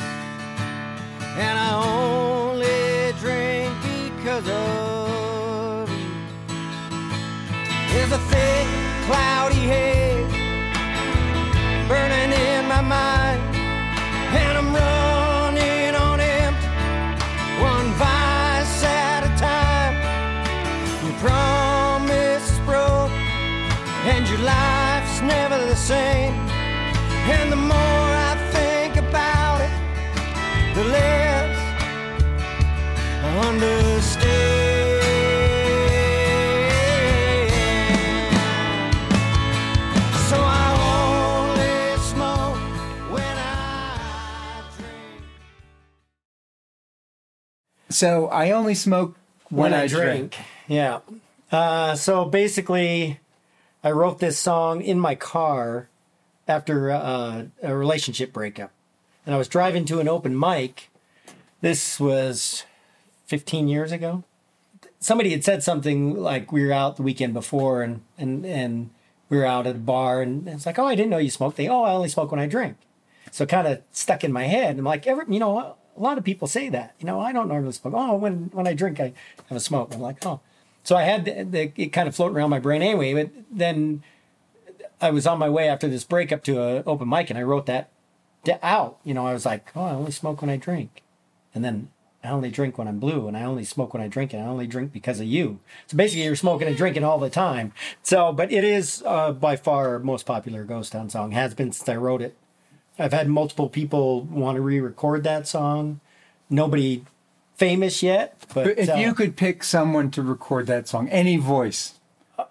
[1.44, 6.12] and I only drink because of you.
[7.92, 8.68] There's a thick,
[9.08, 9.55] cloudy
[47.96, 49.16] So I only smoke
[49.50, 50.36] when, I, drink.
[50.68, 51.00] Yeah.
[51.50, 53.22] Uh, so basically,
[53.86, 55.88] I wrote this song in my car
[56.46, 58.72] after uh, a relationship breakup.
[59.26, 60.90] And I was driving to an open mic.
[61.62, 62.66] This was
[63.28, 64.26] 15 years ago.
[65.00, 68.90] Somebody had said something like we were out the weekend before and, and, and
[69.30, 71.56] we were out at a bar and it's like, oh, I didn't know you smoked.
[71.56, 72.76] They, oh, I only smoke when I drink.
[73.32, 74.78] So it kind of stuck in my head.
[74.78, 76.96] I'm like, every, you know, a lot of people say that.
[77.00, 77.94] You know, I don't normally smoke.
[77.96, 79.14] Oh, when when I drink, I
[79.50, 79.94] have a smoke.
[79.94, 80.40] I'm like, oh.
[80.84, 83.14] So I had the, the, it kind of floating around my brain anyway.
[83.14, 84.04] But then
[85.02, 87.66] I was on my way after this breakup to an open mic, and I wrote
[87.66, 87.90] that
[88.62, 89.00] out.
[89.04, 91.02] You know, I was like, oh, I only smoke when I drink,
[91.54, 91.90] and then
[92.24, 94.46] I only drink when I'm blue, and I only smoke when I drink, and I
[94.46, 95.60] only drink because of you.
[95.88, 97.74] So basically, you're smoking and drinking all the time.
[98.04, 101.32] So, but it is uh, by far most popular Ghost Town song.
[101.32, 102.36] Has been since I wrote it.
[102.98, 106.00] I've had multiple people want to re-record that song.
[106.50, 107.04] Nobody
[107.56, 111.38] famous yet, but But if uh, you could pick someone to record that song, any
[111.38, 111.96] voice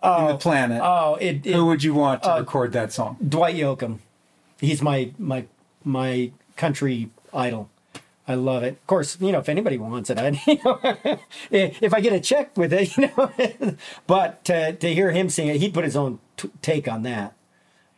[0.03, 3.17] on the planet, oh, it, it who would you want to record that song?
[3.27, 3.99] Dwight Yoakam.
[4.59, 5.47] He's my my
[5.85, 7.71] my country idol.
[8.27, 8.73] I love it.
[8.73, 10.79] Of course, you know, if anybody wants it, I, you know,
[11.51, 13.77] if I get a check with it, you know.
[14.07, 17.35] but to, to hear him sing it, he'd put his own t- take on that.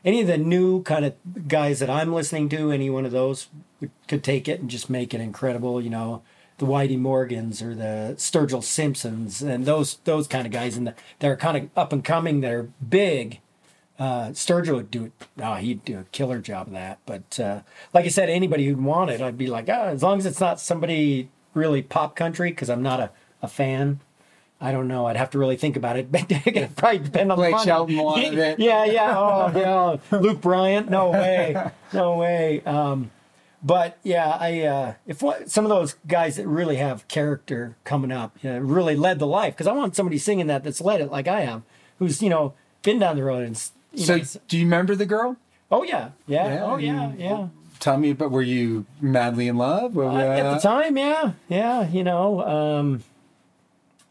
[0.06, 3.48] Any of the new kind of guys that I'm listening to, any one of those
[4.06, 5.82] could take it and just make it incredible.
[5.82, 6.22] You know,
[6.58, 10.94] the Whitey Morgans or the Sturgill Simpsons and those those kind of guys and the,
[11.18, 13.40] that are kind of up and coming They're big.
[13.98, 15.12] Uh, Sturgill would do it.
[15.42, 16.98] Oh, he'd do a killer job of that.
[17.04, 20.18] But uh, like I said, anybody who'd want it, I'd be like, ah, as long
[20.18, 23.10] as it's not somebody really pop country, because I'm not a,
[23.42, 24.00] a fan.
[24.60, 25.06] I don't know.
[25.06, 26.08] I'd have to really think about it.
[26.14, 27.64] It'd probably depend on Blake the money.
[27.66, 28.58] Shelton wanted it.
[28.58, 29.14] Yeah, yeah.
[29.18, 29.52] Oh,
[30.10, 30.18] yeah.
[30.18, 30.86] Luke Bryan.
[30.88, 31.70] No way.
[31.92, 32.62] No way.
[32.64, 33.10] Um,
[33.62, 38.12] but yeah, I uh, if what, some of those guys that really have character coming
[38.12, 41.00] up, you know, really led the life because I want somebody singing that that's led
[41.00, 41.64] it like I am,
[41.98, 43.60] who's you know been down the road and
[43.92, 45.36] you So, know, do you remember the girl?
[45.70, 47.48] oh yeah, yeah, Yeah, oh yeah, you- yeah.
[47.80, 49.98] Tell me, but were you madly in love?
[49.98, 52.40] Uh, at the uh, time, yeah, yeah, you know.
[52.46, 53.02] Um,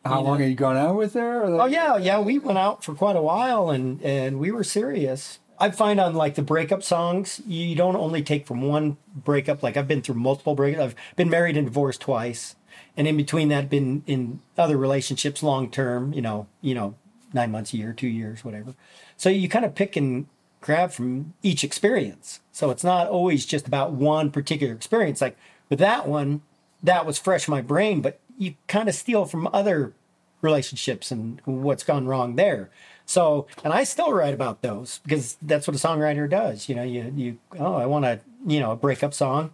[0.05, 1.43] how long are you going out with her?
[1.43, 2.19] Oh yeah, yeah.
[2.19, 5.39] We went out for quite a while, and and we were serious.
[5.59, 9.63] I find on like the breakup songs, you don't only take from one breakup.
[9.63, 10.79] Like I've been through multiple breakups.
[10.79, 12.55] I've been married and divorced twice,
[12.95, 16.13] and in between that, been in other relationships long term.
[16.13, 16.95] You know, you know,
[17.33, 18.75] nine months, a year, two years, whatever.
[19.17, 20.27] So you kind of pick and
[20.61, 22.41] grab from each experience.
[22.51, 25.21] So it's not always just about one particular experience.
[25.21, 25.37] Like
[25.69, 26.41] with that one,
[26.83, 29.93] that was fresh in my brain, but you kind of steal from other
[30.41, 32.69] relationships and what's gone wrong there.
[33.05, 36.69] So, and I still write about those because that's what a songwriter does.
[36.69, 39.51] You know, you you oh, I want a you know a breakup song.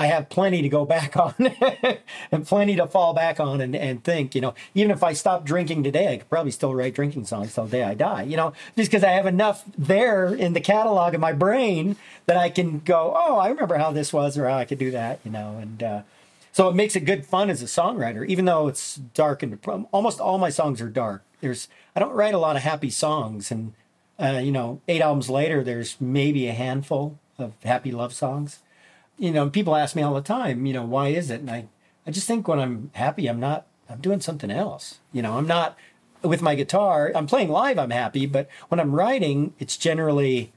[0.00, 1.34] I have plenty to go back on
[2.30, 5.44] and plenty to fall back on and, and think, you know, even if I stop
[5.44, 8.36] drinking today, I could probably still write drinking songs till the day I die, you
[8.36, 12.48] know, just because I have enough there in the catalog of my brain that I
[12.48, 15.32] can go, oh, I remember how this was or how I could do that, you
[15.32, 16.02] know, and, uh,
[16.58, 20.18] so it makes it good fun as a songwriter, even though it's dark and almost
[20.18, 21.22] all my songs are dark.
[21.40, 23.74] There's I don't write a lot of happy songs, and
[24.18, 28.58] uh, you know, eight albums later, there's maybe a handful of happy love songs.
[29.16, 31.42] You know, people ask me all the time, you know, why is it?
[31.42, 31.68] And I,
[32.04, 34.98] I just think when I'm happy, I'm not, I'm doing something else.
[35.12, 35.78] You know, I'm not
[36.22, 37.12] with my guitar.
[37.14, 37.78] I'm playing live.
[37.78, 40.52] I'm happy, but when I'm writing, it's generally,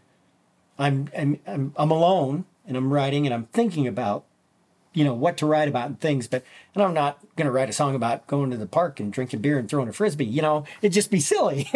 [0.80, 4.26] I'm, I'm, I'm, I'm alone and I'm writing and I'm thinking about
[4.94, 7.70] you know what to write about and things but and i'm not going to write
[7.70, 10.42] a song about going to the park and drinking beer and throwing a frisbee you
[10.42, 11.70] know it'd just be silly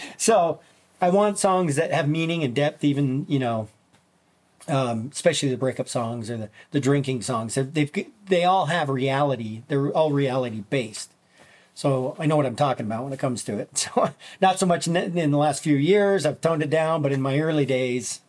[0.16, 0.60] so
[1.00, 3.68] i want songs that have meaning and depth even you know
[4.66, 7.90] um, especially the breakup songs or the, the drinking songs they've,
[8.26, 11.12] they all have reality they're all reality based
[11.78, 13.70] so I know what I'm talking about when it comes to it.
[13.94, 16.26] So not so much in, in the last few years.
[16.26, 18.20] I've toned it down, but in my early days,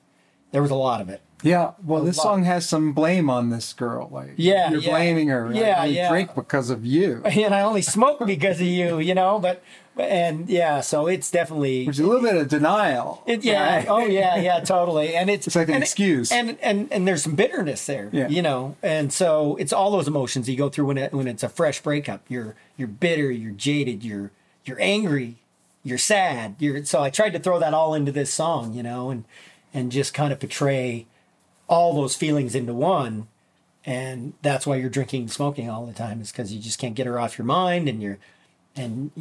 [0.51, 1.19] there was a lot of it.
[1.43, 2.23] Yeah, well, this lot.
[2.23, 4.09] song has some blame on this girl.
[4.11, 4.89] Like, Yeah, you're yeah.
[4.91, 5.49] blaming her.
[5.53, 6.09] Yeah, I only yeah.
[6.09, 9.39] drink because of you, and I only smoke because of you, you know.
[9.39, 9.63] But
[9.97, 13.23] and yeah, so it's definitely there's a little bit of denial.
[13.25, 13.75] it, yeah.
[13.77, 13.85] right?
[13.89, 15.15] Oh yeah, yeah, totally.
[15.15, 16.31] And it's It's like an and, excuse.
[16.31, 18.27] and and and there's some bitterness there, Yeah.
[18.27, 18.75] you know.
[18.83, 21.81] And so it's all those emotions you go through when it when it's a fresh
[21.81, 22.21] breakup.
[22.27, 24.31] You're you're bitter, you're jaded, you're
[24.65, 25.35] you're angry,
[25.83, 26.55] you're sad.
[26.59, 29.23] You're so I tried to throw that all into this song, you know, and
[29.73, 31.05] and just kind of portray
[31.69, 33.27] all those feelings into one
[33.85, 36.95] and that's why you're drinking and smoking all the time is because you just can't
[36.95, 38.17] get her off your mind and you're
[38.75, 39.11] and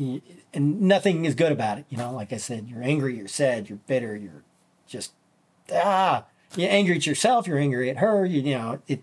[0.53, 3.69] and nothing is good about it you know like i said you're angry you're sad
[3.69, 4.43] you're bitter you're
[4.87, 5.13] just
[5.73, 6.25] ah
[6.57, 9.03] you're angry at yourself you're angry at her you, you know it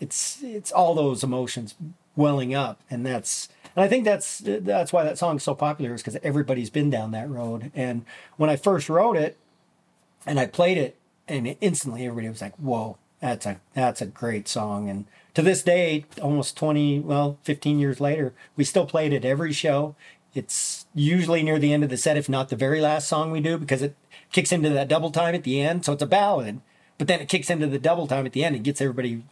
[0.00, 1.74] it's it's all those emotions
[2.16, 6.02] welling up and that's and i think that's that's why that song's so popular is
[6.02, 8.04] because everybody's been down that road and
[8.36, 9.36] when i first wrote it
[10.26, 10.96] and I played it,
[11.30, 15.62] and instantly everybody was like, "Whoa, that's a that's a great song." And to this
[15.62, 19.94] day, almost twenty, well, fifteen years later, we still play it at every show.
[20.34, 23.40] It's usually near the end of the set, if not the very last song we
[23.40, 23.96] do, because it
[24.32, 25.84] kicks into that double time at the end.
[25.84, 26.60] So it's a ballad,
[26.98, 29.24] but then it kicks into the double time at the end and gets everybody.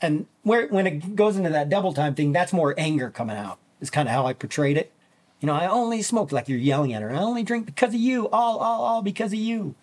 [0.00, 3.58] And where when it goes into that double time thing, that's more anger coming out.
[3.80, 4.92] Is kind of how I portrayed it.
[5.40, 7.10] You know, I only smoke like you're yelling at her.
[7.10, 9.74] I only drink because of you, all, all, all because of you.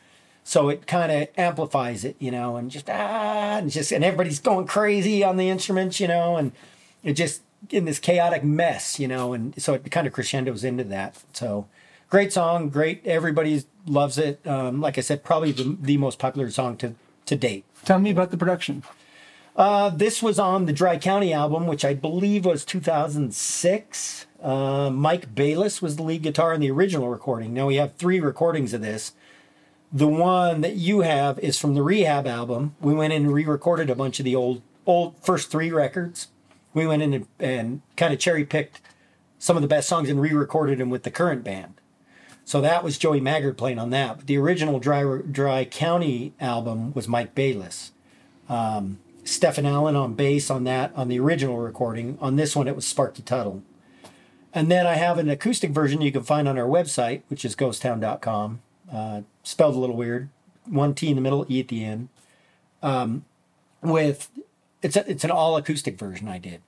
[0.43, 4.39] So it kind of amplifies it, you know, and just ah, and just and everybody's
[4.39, 6.51] going crazy on the instruments, you know, and
[7.03, 10.83] it just in this chaotic mess, you know, and so it kind of crescendos into
[10.85, 11.21] that.
[11.33, 11.67] So
[12.09, 13.05] great song, great.
[13.05, 14.45] Everybody loves it.
[14.47, 16.95] Um, like I said, probably the, the most popular song to
[17.27, 17.65] to date.
[17.85, 18.83] Tell me about the production.
[19.55, 24.25] Uh, this was on the Dry County album, which I believe was 2006.
[24.41, 27.53] Uh, Mike Bayless was the lead guitar in the original recording.
[27.53, 29.13] Now we have three recordings of this.
[29.93, 32.75] The one that you have is from the Rehab album.
[32.79, 36.29] We went in and re-recorded a bunch of the old, old first three records.
[36.73, 38.79] We went in and, and kind of cherry picked
[39.37, 41.73] some of the best songs and re-recorded them with the current band.
[42.45, 44.17] So that was Joey Maggard playing on that.
[44.17, 47.91] But the original Dry Dry County album was Mike Bayless.
[48.49, 52.17] Um, Stephen Allen on bass on that on the original recording.
[52.21, 53.63] On this one, it was Sparky Tuttle.
[54.53, 57.55] And then I have an acoustic version you can find on our website, which is
[57.55, 58.61] ghostowne.com.
[58.91, 60.29] Uh, spelled a little weird.
[60.65, 62.09] One T in the middle, E at the end.
[62.83, 63.25] Um,
[63.81, 64.29] with
[64.81, 66.61] it's a, it's an all acoustic version I did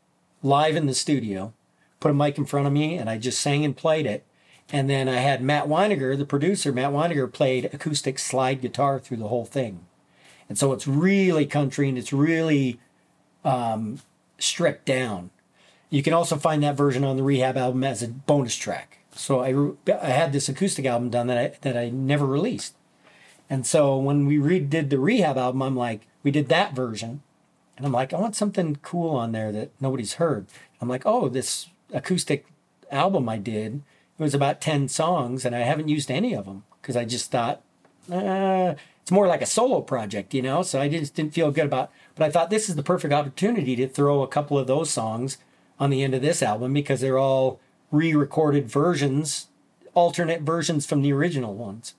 [0.43, 1.53] live in the studio.
[1.99, 4.25] Put a mic in front of me and I just sang and played it.
[4.69, 9.17] And then I had Matt Weiniger, the producer, Matt Weiniger played acoustic slide guitar through
[9.17, 9.85] the whole thing.
[10.49, 12.79] And so it's really country and it's really
[13.45, 13.99] um,
[14.37, 15.31] stripped down.
[15.89, 18.99] You can also find that version on the Rehab album as a bonus track.
[19.15, 22.75] So I, I had this acoustic album done that I, that I never released.
[23.49, 27.21] And so when we redid the Rehab album, I'm like, we did that version.
[27.77, 30.47] And I'm like, I want something cool on there that nobody's heard.
[30.81, 32.45] I'm like, oh, this acoustic
[32.91, 33.81] album I did,
[34.17, 37.31] it was about 10 songs, and I haven't used any of them because I just
[37.31, 37.61] thought,
[38.11, 40.61] uh, it's more like a solo project, you know?
[40.61, 43.75] So I just didn't feel good about But I thought this is the perfect opportunity
[43.75, 45.37] to throw a couple of those songs
[45.79, 47.59] on the end of this album because they're all
[47.93, 49.47] re-recorded versions,
[49.93, 51.93] alternate versions from the original ones.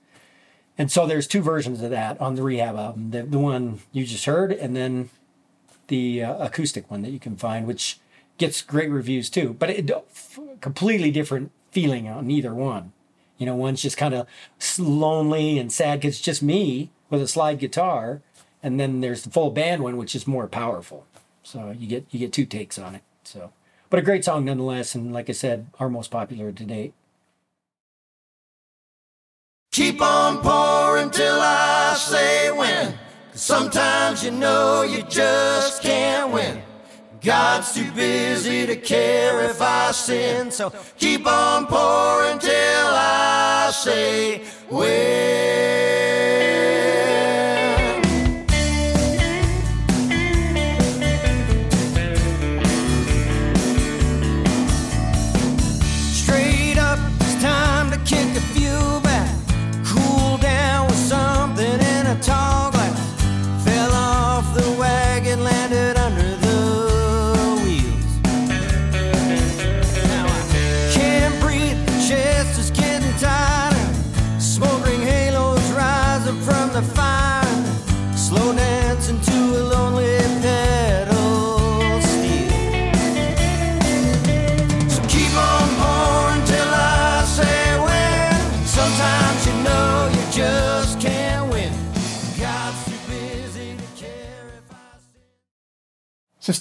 [0.77, 3.13] And so there's two versions of that on the rehab album.
[3.13, 5.09] The, the one you just heard, and then
[5.87, 8.01] the uh, acoustic one that you can find, which
[8.39, 9.55] gets great reviews too.
[9.57, 9.91] But it
[10.61, 12.93] completely different feeling on either one.
[13.39, 14.27] You know, one's just kind of
[14.79, 18.21] lonely and sad because it's just me with a slide guitar,
[18.61, 21.07] and then there's the full band one, which is more powerful.
[21.45, 23.03] So you get you get two takes on it.
[23.23, 23.53] So
[23.91, 26.95] but a great song nonetheless, and like I said, our most popular to date.
[29.73, 32.95] Keep on pouring till I say when.
[33.35, 36.63] sometimes you know you just can't win.
[37.21, 40.51] God's too busy to care if I sin.
[40.51, 45.95] So keep on pouring till I say when.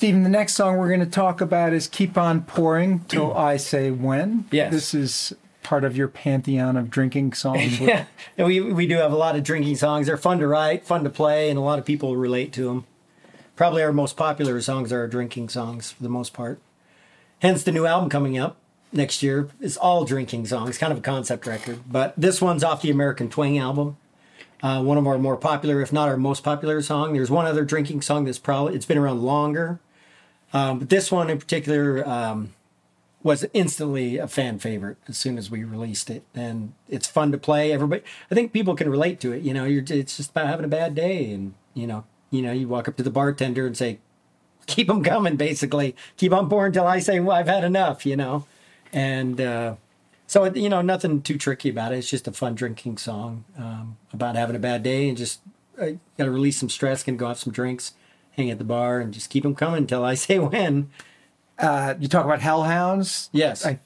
[0.03, 3.55] Stephen, the next song we're going to talk about is Keep On Pouring Till I
[3.55, 4.43] Say When.
[4.51, 4.73] Yes.
[4.73, 5.33] This is
[5.63, 7.79] part of your pantheon of drinking songs.
[7.79, 8.03] yeah,
[8.37, 10.07] we, we do have a lot of drinking songs.
[10.07, 12.85] They're fun to write, fun to play, and a lot of people relate to them.
[13.55, 16.59] Probably our most popular songs are our drinking songs for the most part.
[17.39, 18.57] Hence, the new album coming up
[18.91, 21.79] next year is all drinking songs, kind of a concept record.
[21.89, 23.95] But this one's off the American Twang album.
[24.61, 27.13] Uh, one of our more popular, if not our most popular song.
[27.13, 29.79] There's one other drinking song that's probably it's been around longer,
[30.53, 32.53] um, but this one in particular um,
[33.23, 37.37] was instantly a fan favorite as soon as we released it, and it's fun to
[37.37, 37.71] play.
[37.71, 39.41] Everybody, I think people can relate to it.
[39.41, 42.67] You know, it's just about having a bad day, and you know, you know, you
[42.67, 43.99] walk up to the bartender and say,
[44.67, 48.15] "Keep them coming," basically, keep on pouring until I say, "Well, I've had enough," you
[48.15, 48.45] know,
[48.91, 49.41] and.
[49.41, 49.75] Uh,
[50.25, 51.97] so you know, nothing too tricky about it.
[51.97, 55.41] It's just a fun drinking song um, about having a bad day and just
[55.79, 57.93] uh, got to release some stress, can go have some drinks,
[58.35, 60.89] hang at the bar, and just keep them coming until I say when.
[61.57, 63.29] Uh, you talk about hellhounds.
[63.31, 63.65] Yes.
[63.65, 63.79] I,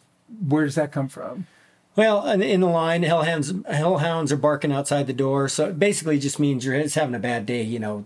[0.48, 1.48] where does that come from?
[1.96, 5.50] Well, in the line, hellhounds hellhounds are barking outside the door.
[5.50, 8.06] So it basically just means you're it's having a bad day, you know.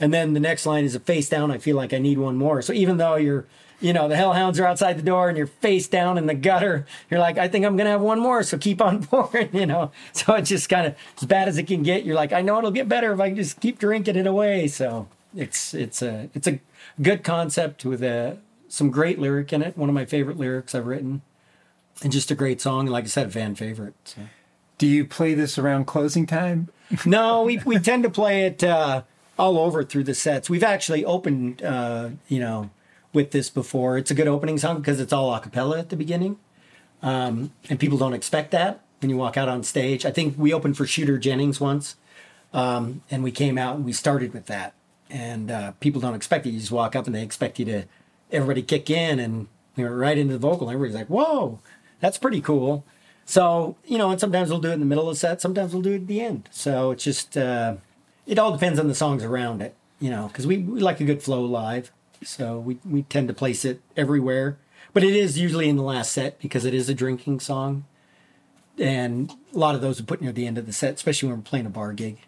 [0.00, 1.50] and then the next line is a face down.
[1.50, 2.62] I feel like I need one more.
[2.62, 3.44] So even though you're
[3.80, 6.86] you know, the hellhounds are outside the door and you're face down in the gutter.
[7.10, 8.42] You're like, I think I'm going to have one more.
[8.42, 9.92] So keep on pouring, you know.
[10.12, 12.04] So it's just kind of as bad as it can get.
[12.04, 14.68] You're like, I know it'll get better if I can just keep drinking it away.
[14.68, 16.60] So it's, it's a, it's a
[17.00, 19.76] good concept with a, some great lyric in it.
[19.76, 21.22] One of my favorite lyrics I've written
[22.02, 22.86] and just a great song.
[22.86, 23.94] Like I said, a fan favorite.
[24.04, 24.22] So.
[24.78, 26.68] Do you play this around closing time?
[27.06, 29.02] no, we, we tend to play it, uh,
[29.38, 30.48] all over through the sets.
[30.48, 32.70] We've actually opened, uh, you know,
[33.12, 33.98] with this before.
[33.98, 36.38] It's a good opening song because it's all a cappella at the beginning.
[37.02, 40.06] Um, and people don't expect that when you walk out on stage.
[40.06, 41.96] I think we opened for Shooter Jennings once,
[42.52, 44.74] um, and we came out and we started with that.
[45.14, 46.50] And uh, people don't expect it.
[46.50, 47.84] You just walk up and they expect you to,
[48.32, 49.46] everybody kick in, and
[49.76, 50.68] we went right into the vocal.
[50.68, 51.60] Everybody's like, whoa,
[52.00, 52.84] that's pretty cool.
[53.24, 55.72] So, you know, and sometimes we'll do it in the middle of the set, sometimes
[55.72, 56.48] we'll do it at the end.
[56.50, 57.76] So it's just, uh,
[58.26, 59.76] it all depends on the songs around it.
[60.00, 61.90] you know, because we, we like a good flow live.
[62.22, 64.58] So we, we tend to place it everywhere.
[64.92, 67.86] But it is usually in the last set because it is a drinking song.
[68.78, 71.38] And a lot of those are put near the end of the set, especially when
[71.38, 72.18] we're playing a bar gig.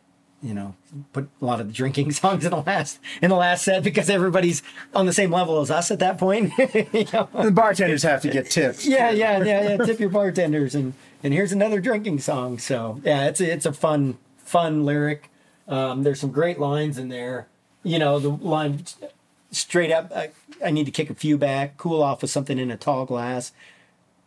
[0.42, 0.74] You know,
[1.12, 4.10] put a lot of the drinking songs in the last in the last set because
[4.10, 4.62] everybody's
[4.94, 6.52] on the same level as us at that point.
[6.58, 7.28] you know?
[7.42, 8.86] The bartenders have to get tips.
[8.96, 9.76] Yeah, yeah, yeah, yeah.
[9.78, 12.58] Tip your bartenders, and and here's another drinking song.
[12.58, 15.30] So yeah, it's a, it's a fun fun lyric.
[15.68, 17.48] Um, there's some great lines in there.
[17.82, 18.84] You know, the line
[19.50, 20.12] straight up.
[20.14, 20.30] I,
[20.64, 23.52] I need to kick a few back, cool off with something in a tall glass.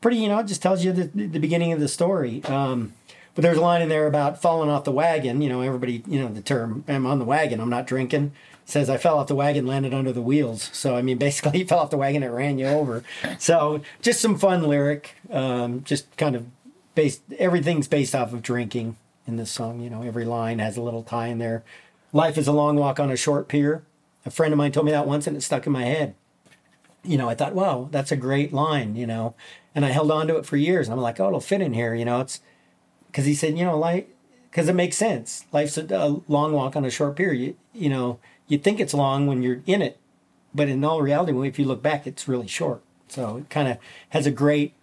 [0.02, 2.44] Pretty, you know, it just tells you the, the beginning of the story.
[2.46, 2.94] Um,
[3.36, 5.42] but there's a line in there about falling off the wagon.
[5.42, 8.34] You know, everybody, you know, the term "I'm on the wagon, I'm not drinking."
[8.66, 10.70] Says I fell off the wagon, landed under the wheels.
[10.74, 13.04] So I mean, basically, you fell off the wagon, it ran you over.
[13.38, 15.16] So just some fun lyric.
[15.32, 16.46] Um, just kind of
[16.96, 17.22] based.
[17.38, 19.80] Everything's based off of drinking in this song.
[19.80, 21.64] You know, every line has a little tie in there.
[22.12, 23.84] Life is a long walk on a short pier.
[24.26, 26.16] A friend of mine told me that once, and it stuck in my head.
[27.04, 28.96] You know, I thought, wow, that's a great line.
[28.96, 29.36] You know,
[29.74, 30.88] and I held on to it for years.
[30.88, 31.96] And I'm like, oh, it'll fit in here.
[31.96, 32.42] You know, it's
[33.10, 34.10] because he said, you know, like,
[34.50, 35.46] because it makes sense.
[35.52, 37.34] Life's a, a, long walk on a short pier.
[37.34, 39.98] You, you know, you think it's long when you're in it,
[40.54, 42.82] but in all reality, if you look back, it's really short.
[43.08, 43.78] So it kind of
[44.10, 44.74] has a great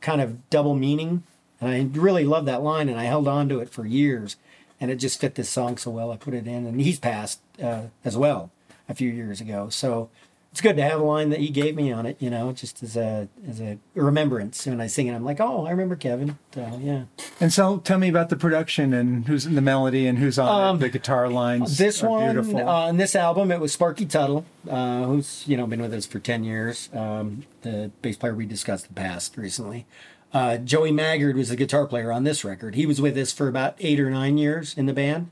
[0.00, 1.22] kind of double meaning.
[1.60, 4.36] And I really love that line, and I held on to it for years.
[4.80, 6.10] And it just fit this song so well.
[6.10, 8.50] I put it in, and he's passed uh, as well
[8.88, 9.68] a few years ago.
[9.68, 10.08] So
[10.52, 12.82] it's good to have a line that he gave me on it, you know, just
[12.82, 14.66] as a as a remembrance.
[14.66, 16.38] When I sing it, I'm like, oh, I remember Kevin.
[16.54, 17.04] So yeah.
[17.40, 20.48] And so, tell me about the production and who's in the melody and who's on
[20.70, 20.80] Um, it.
[20.80, 21.78] The guitar lines.
[21.78, 22.58] This one beautiful.
[22.68, 26.04] uh, on this album, it was Sparky Tuttle, uh, who's you know been with us
[26.06, 26.88] for ten years.
[26.92, 29.86] Um, the bass player we discussed the past recently.
[30.32, 32.74] Uh, Joey Maggard was the guitar player on this record.
[32.76, 35.30] He was with us for about eight or nine years in the band.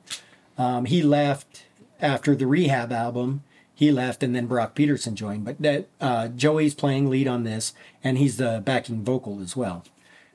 [0.57, 1.65] Um, he left
[2.01, 3.43] after the Rehab album.
[3.79, 5.45] He left, and then Brock Peterson joined.
[5.45, 9.85] But that uh, Joey's playing lead on this, and he's the backing vocal as well.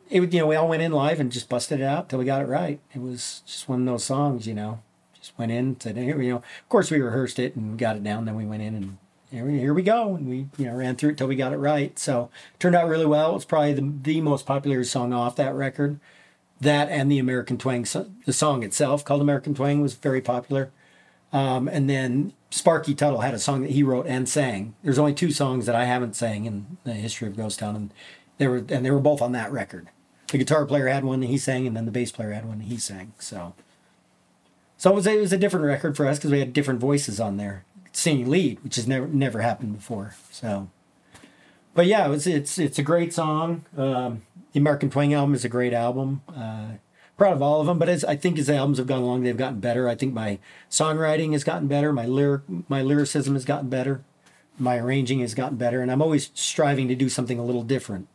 [0.09, 2.23] It you know we all went in live and just busted it out till we
[2.23, 2.79] got it right.
[2.95, 4.79] It was just one of those songs, you know.
[5.13, 6.37] Just went in, said here, you know.
[6.37, 8.23] Of course, we rehearsed it and got it down.
[8.23, 8.97] Then we went in and
[9.29, 11.99] here we, go, and we you know ran through it till we got it right.
[11.99, 12.29] So
[12.59, 13.31] turned out really well.
[13.31, 15.99] It was probably the the most popular song off that record.
[16.61, 17.85] That and the American Twang,
[18.25, 20.71] the song itself called American Twang was very popular.
[21.33, 24.75] Um, and then Sparky Tuttle had a song that he wrote and sang.
[24.83, 27.93] There's only two songs that I haven't sang in the history of Ghostowne, and
[28.37, 29.89] they were and they were both on that record.
[30.31, 32.59] The guitar player had one that he sang, and then the bass player had one
[32.59, 33.13] that he sang.
[33.17, 33.55] So,
[34.77, 36.79] so it was a, it was a different record for us because we had different
[36.79, 40.13] voices on there singing lead, which has never never happened before.
[40.29, 40.69] So,
[41.73, 42.27] but yeah, it's
[42.59, 43.65] it's a great song.
[43.75, 44.21] Um,
[44.51, 46.21] the American Twang album is a great album.
[46.27, 46.73] Uh,
[47.17, 49.23] proud of all of them, but as I think as the albums have gone along,
[49.23, 49.87] they've gotten better.
[49.87, 50.39] I think my
[50.69, 51.93] songwriting has gotten better.
[51.93, 54.03] My lyric, my lyricism has gotten better.
[54.57, 58.07] My arranging has gotten better, and I'm always striving to do something a little different.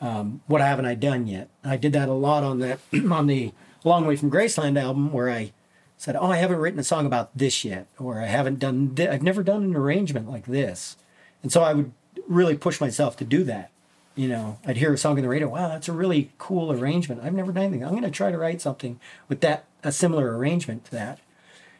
[0.00, 1.48] Um, what haven't I done yet?
[1.62, 2.78] I did that a lot on the
[3.10, 3.52] on the
[3.84, 5.52] Long Way from Graceland album, where I
[5.96, 9.08] said, "Oh, I haven't written a song about this yet," or "I haven't done, thi-
[9.08, 10.96] I've never done an arrangement like this,"
[11.42, 11.92] and so I would
[12.26, 13.70] really push myself to do that
[14.14, 15.48] you know, I'd hear a song in the radio.
[15.48, 17.22] Wow, that's a really cool arrangement.
[17.24, 17.84] I've never done anything.
[17.84, 21.18] I'm going to try to write something with that a similar arrangement to that.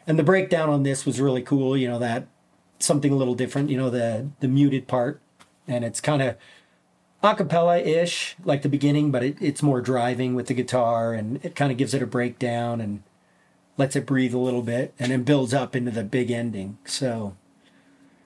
[0.07, 1.76] And the breakdown on this was really cool.
[1.76, 2.26] You know that
[2.78, 3.70] something a little different.
[3.70, 5.20] You know the the muted part,
[5.66, 6.37] and it's kind of
[7.22, 11.55] acapella ish like the beginning, but it, it's more driving with the guitar, and it
[11.55, 13.03] kind of gives it a breakdown and
[13.78, 16.78] lets it breathe a little bit, and then builds up into the big ending.
[16.85, 17.35] So,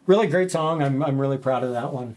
[0.07, 0.83] really great song.
[0.83, 2.17] I'm I'm really proud of that one.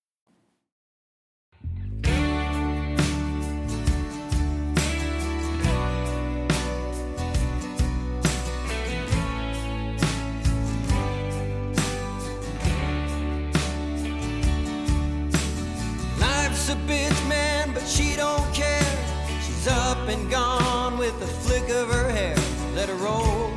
[16.75, 18.97] bitch man, but she don't care.
[19.45, 22.35] She's up and gone with a flick of her hair.
[22.75, 23.51] Let her roll,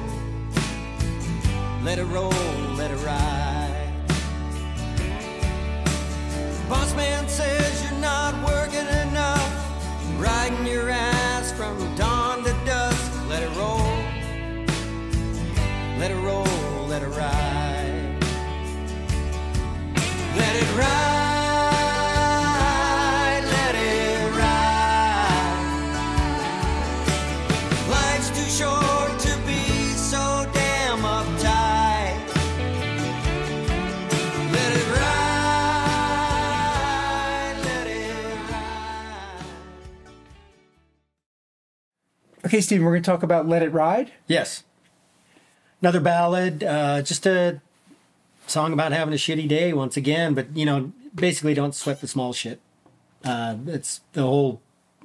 [1.82, 2.32] let her roll,
[2.76, 3.92] let her ride.
[6.68, 9.52] Boss man says you're not working enough,
[10.18, 13.12] riding your ass from dawn to dusk.
[13.28, 13.78] Let her roll,
[15.98, 18.18] let her roll, let her ride.
[20.36, 21.13] Let it ride.
[42.54, 44.12] Okay, Steven, we're going to talk about Let It Ride.
[44.28, 44.62] Yes.
[45.82, 47.60] Another ballad, uh, just a
[48.46, 52.06] song about having a shitty day once again, but you know, basically don't sweat the
[52.06, 52.60] small shit.
[53.24, 54.60] Uh, it's the whole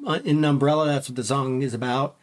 [0.05, 0.85] uh, in umbrella.
[0.85, 2.15] That's what the song is about.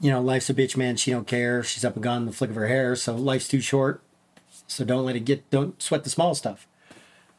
[0.00, 0.96] You know, life's a bitch, man.
[0.96, 1.62] She don't care.
[1.62, 2.96] She's up and gone in the flick of her hair.
[2.96, 4.02] So life's too short.
[4.66, 5.48] So don't let it get.
[5.50, 6.66] Don't sweat the small stuff.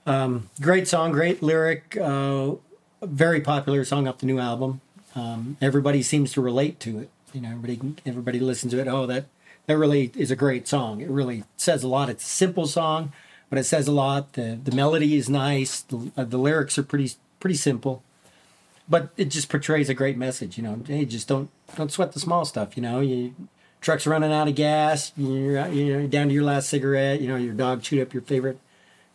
[0.06, 1.98] Um, great song, great lyric.
[1.98, 2.54] Uh,
[3.02, 4.80] very popular song off the new album.
[5.16, 7.10] Um, everybody seems to relate to it.
[7.34, 8.88] You know, everybody everybody listens to it.
[8.88, 9.26] Oh, that
[9.68, 11.02] that really is a great song.
[11.02, 12.10] It really says a lot.
[12.10, 13.12] It's a simple song,
[13.50, 14.34] but it says a lot.
[14.34, 15.82] The the melody is nice.
[15.82, 18.04] The, uh, the lyrics are pretty pretty simple,
[18.90, 20.58] but it just portrays a great message.
[20.58, 22.76] You know, hey, just don't don't sweat the small stuff.
[22.76, 23.34] You know, you
[23.80, 25.12] truck's running out of gas.
[25.18, 27.22] You're you're down to your last cigarette.
[27.22, 28.60] You know, your dog chewed up your favorite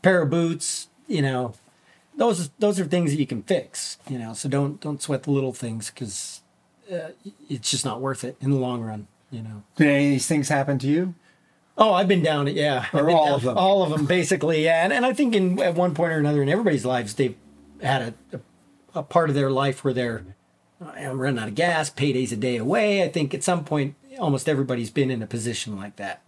[0.02, 0.88] pair of boots.
[1.06, 1.54] You know,
[2.16, 3.98] those those are things that you can fix.
[4.08, 6.42] You know, so don't don't sweat the little things because
[6.92, 7.10] uh,
[7.48, 9.06] it's just not worth it in the long run.
[9.30, 9.62] You know.
[9.76, 11.14] Did any of these things happen to you?
[11.78, 12.86] Oh, I've been down it, yeah.
[12.94, 13.58] Or all down- of them?
[13.58, 14.82] All of them, basically, yeah.
[14.82, 17.36] And, and I think in at one point or another in everybody's lives, they've
[17.82, 20.24] had a, a, a part of their life where they're
[20.80, 23.02] I'm running out of gas, payday's a day away.
[23.02, 26.22] I think at some point, almost everybody's been in a position like that,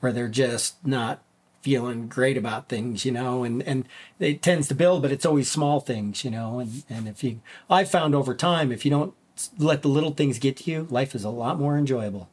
[0.00, 1.22] where they're just not
[1.66, 3.88] feeling great about things, you know, and, and
[4.20, 7.40] it tends to build, but it's always small things, you know, and, and if you,
[7.68, 9.12] I've found over time, if you don't
[9.58, 12.28] let the little things get to you, life is a lot more enjoyable,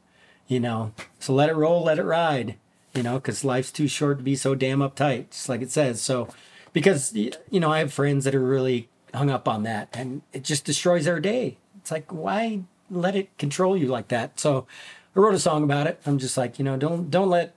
[0.47, 2.57] you know, so let it roll, let it ride,
[2.93, 5.99] you know, cause life's too short to be so damn uptight, just like it says.
[5.99, 6.27] So,
[6.71, 10.43] because, you know, I have friends that are really hung up on that and it
[10.43, 11.57] just destroys their day.
[11.77, 14.39] It's like, why let it control you like that?
[14.39, 14.67] So
[15.15, 15.99] I wrote a song about it.
[16.05, 17.55] I'm just like, you know, don't, don't let,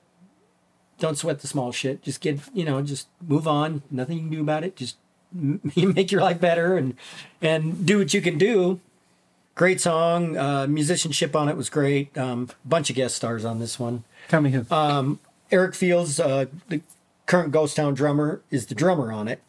[0.99, 2.03] don't sweat the small shit.
[2.03, 3.83] Just get, you know, just move on.
[3.91, 4.77] Nothing you can do about it.
[4.77, 4.97] Just
[5.77, 6.97] make your life better and,
[7.43, 8.81] and do what you can do.
[9.55, 10.37] Great song.
[10.37, 12.17] Uh, musicianship on it was great.
[12.17, 14.05] Um, bunch of guest stars on this one.
[14.29, 14.67] Tell me who.
[15.51, 16.81] Eric Fields, uh, the
[17.27, 19.41] current Ghostowne drummer, is the drummer on it.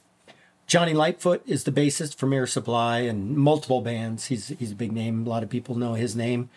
[0.67, 4.25] Johnny Lightfoot is the bassist from Air Supply and multiple bands.
[4.25, 5.25] He's he's a big name.
[5.25, 6.49] A lot of people know his name.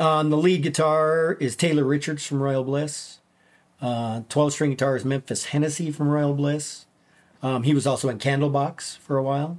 [0.00, 3.18] On the lead guitar is Taylor Richards from Royal Bliss.
[3.82, 6.86] Uh, 12 string guitar is Memphis Hennessy from Royal Bliss.
[7.42, 9.58] Um, he was also in Candlebox for a while.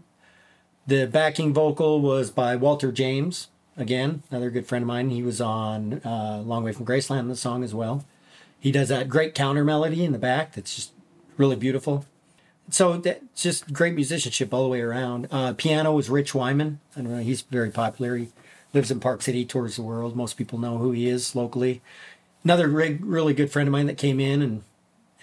[0.87, 5.09] The backing vocal was by Walter James, again, another good friend of mine.
[5.09, 8.05] He was on uh, Long Way from Graceland, the song as well.
[8.59, 10.93] He does that great counter melody in the back that's just
[11.35, 12.05] really beautiful.
[12.69, 15.27] So that's just great musicianship all the way around.
[15.31, 16.79] Uh, piano was Rich Wyman.
[16.95, 18.15] I don't know, he's very popular.
[18.15, 18.29] He
[18.73, 20.15] lives in Park City, tours the world.
[20.15, 21.81] Most people know who he is locally.
[22.43, 24.63] Another re- really good friend of mine that came in and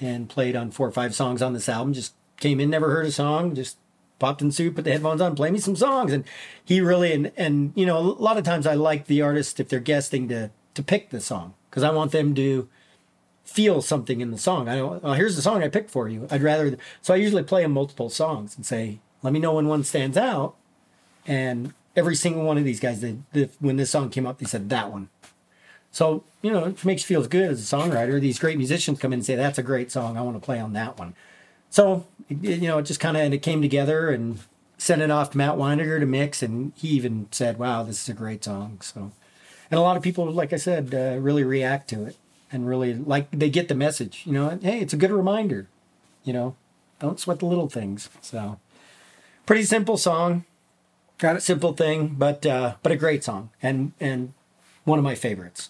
[0.00, 1.92] and played on four or five songs on this album.
[1.92, 3.76] Just came in, never heard a song, just
[4.18, 6.12] popped in suit, put the headphones on, play me some songs.
[6.12, 6.24] And
[6.64, 9.68] he really and and you know a lot of times I like the artist if
[9.68, 12.68] they're guesting to to pick the song because I want them to
[13.44, 14.68] feel something in the song.
[14.68, 15.00] I don't.
[15.02, 16.26] Oh, here's the song I picked for you.
[16.30, 16.78] I'd rather.
[17.02, 20.16] So I usually play them multiple songs and say, let me know when one stands
[20.16, 20.54] out.
[21.26, 24.46] And every single one of these guys, they, they, when this song came up, they
[24.46, 25.08] said that one.
[25.90, 28.20] So you know, it makes you feel good as a songwriter.
[28.20, 30.16] These great musicians come in and say, "That's a great song.
[30.16, 31.14] I want to play on that one."
[31.70, 34.38] So you know, it just kind of and it came together and
[34.78, 38.08] sent it off to Matt Weiniger to mix, and he even said, "Wow, this is
[38.08, 39.12] a great song." So,
[39.70, 42.16] and a lot of people, like I said, uh, really react to it
[42.52, 44.22] and really like they get the message.
[44.24, 45.68] You know, hey, it's a good reminder.
[46.24, 46.56] You know,
[46.98, 48.08] don't sweat the little things.
[48.20, 48.58] So,
[49.46, 50.44] pretty simple song,
[51.18, 51.42] Got it.
[51.42, 54.32] simple thing, but uh, but a great song and and
[54.84, 55.68] one of my favorites.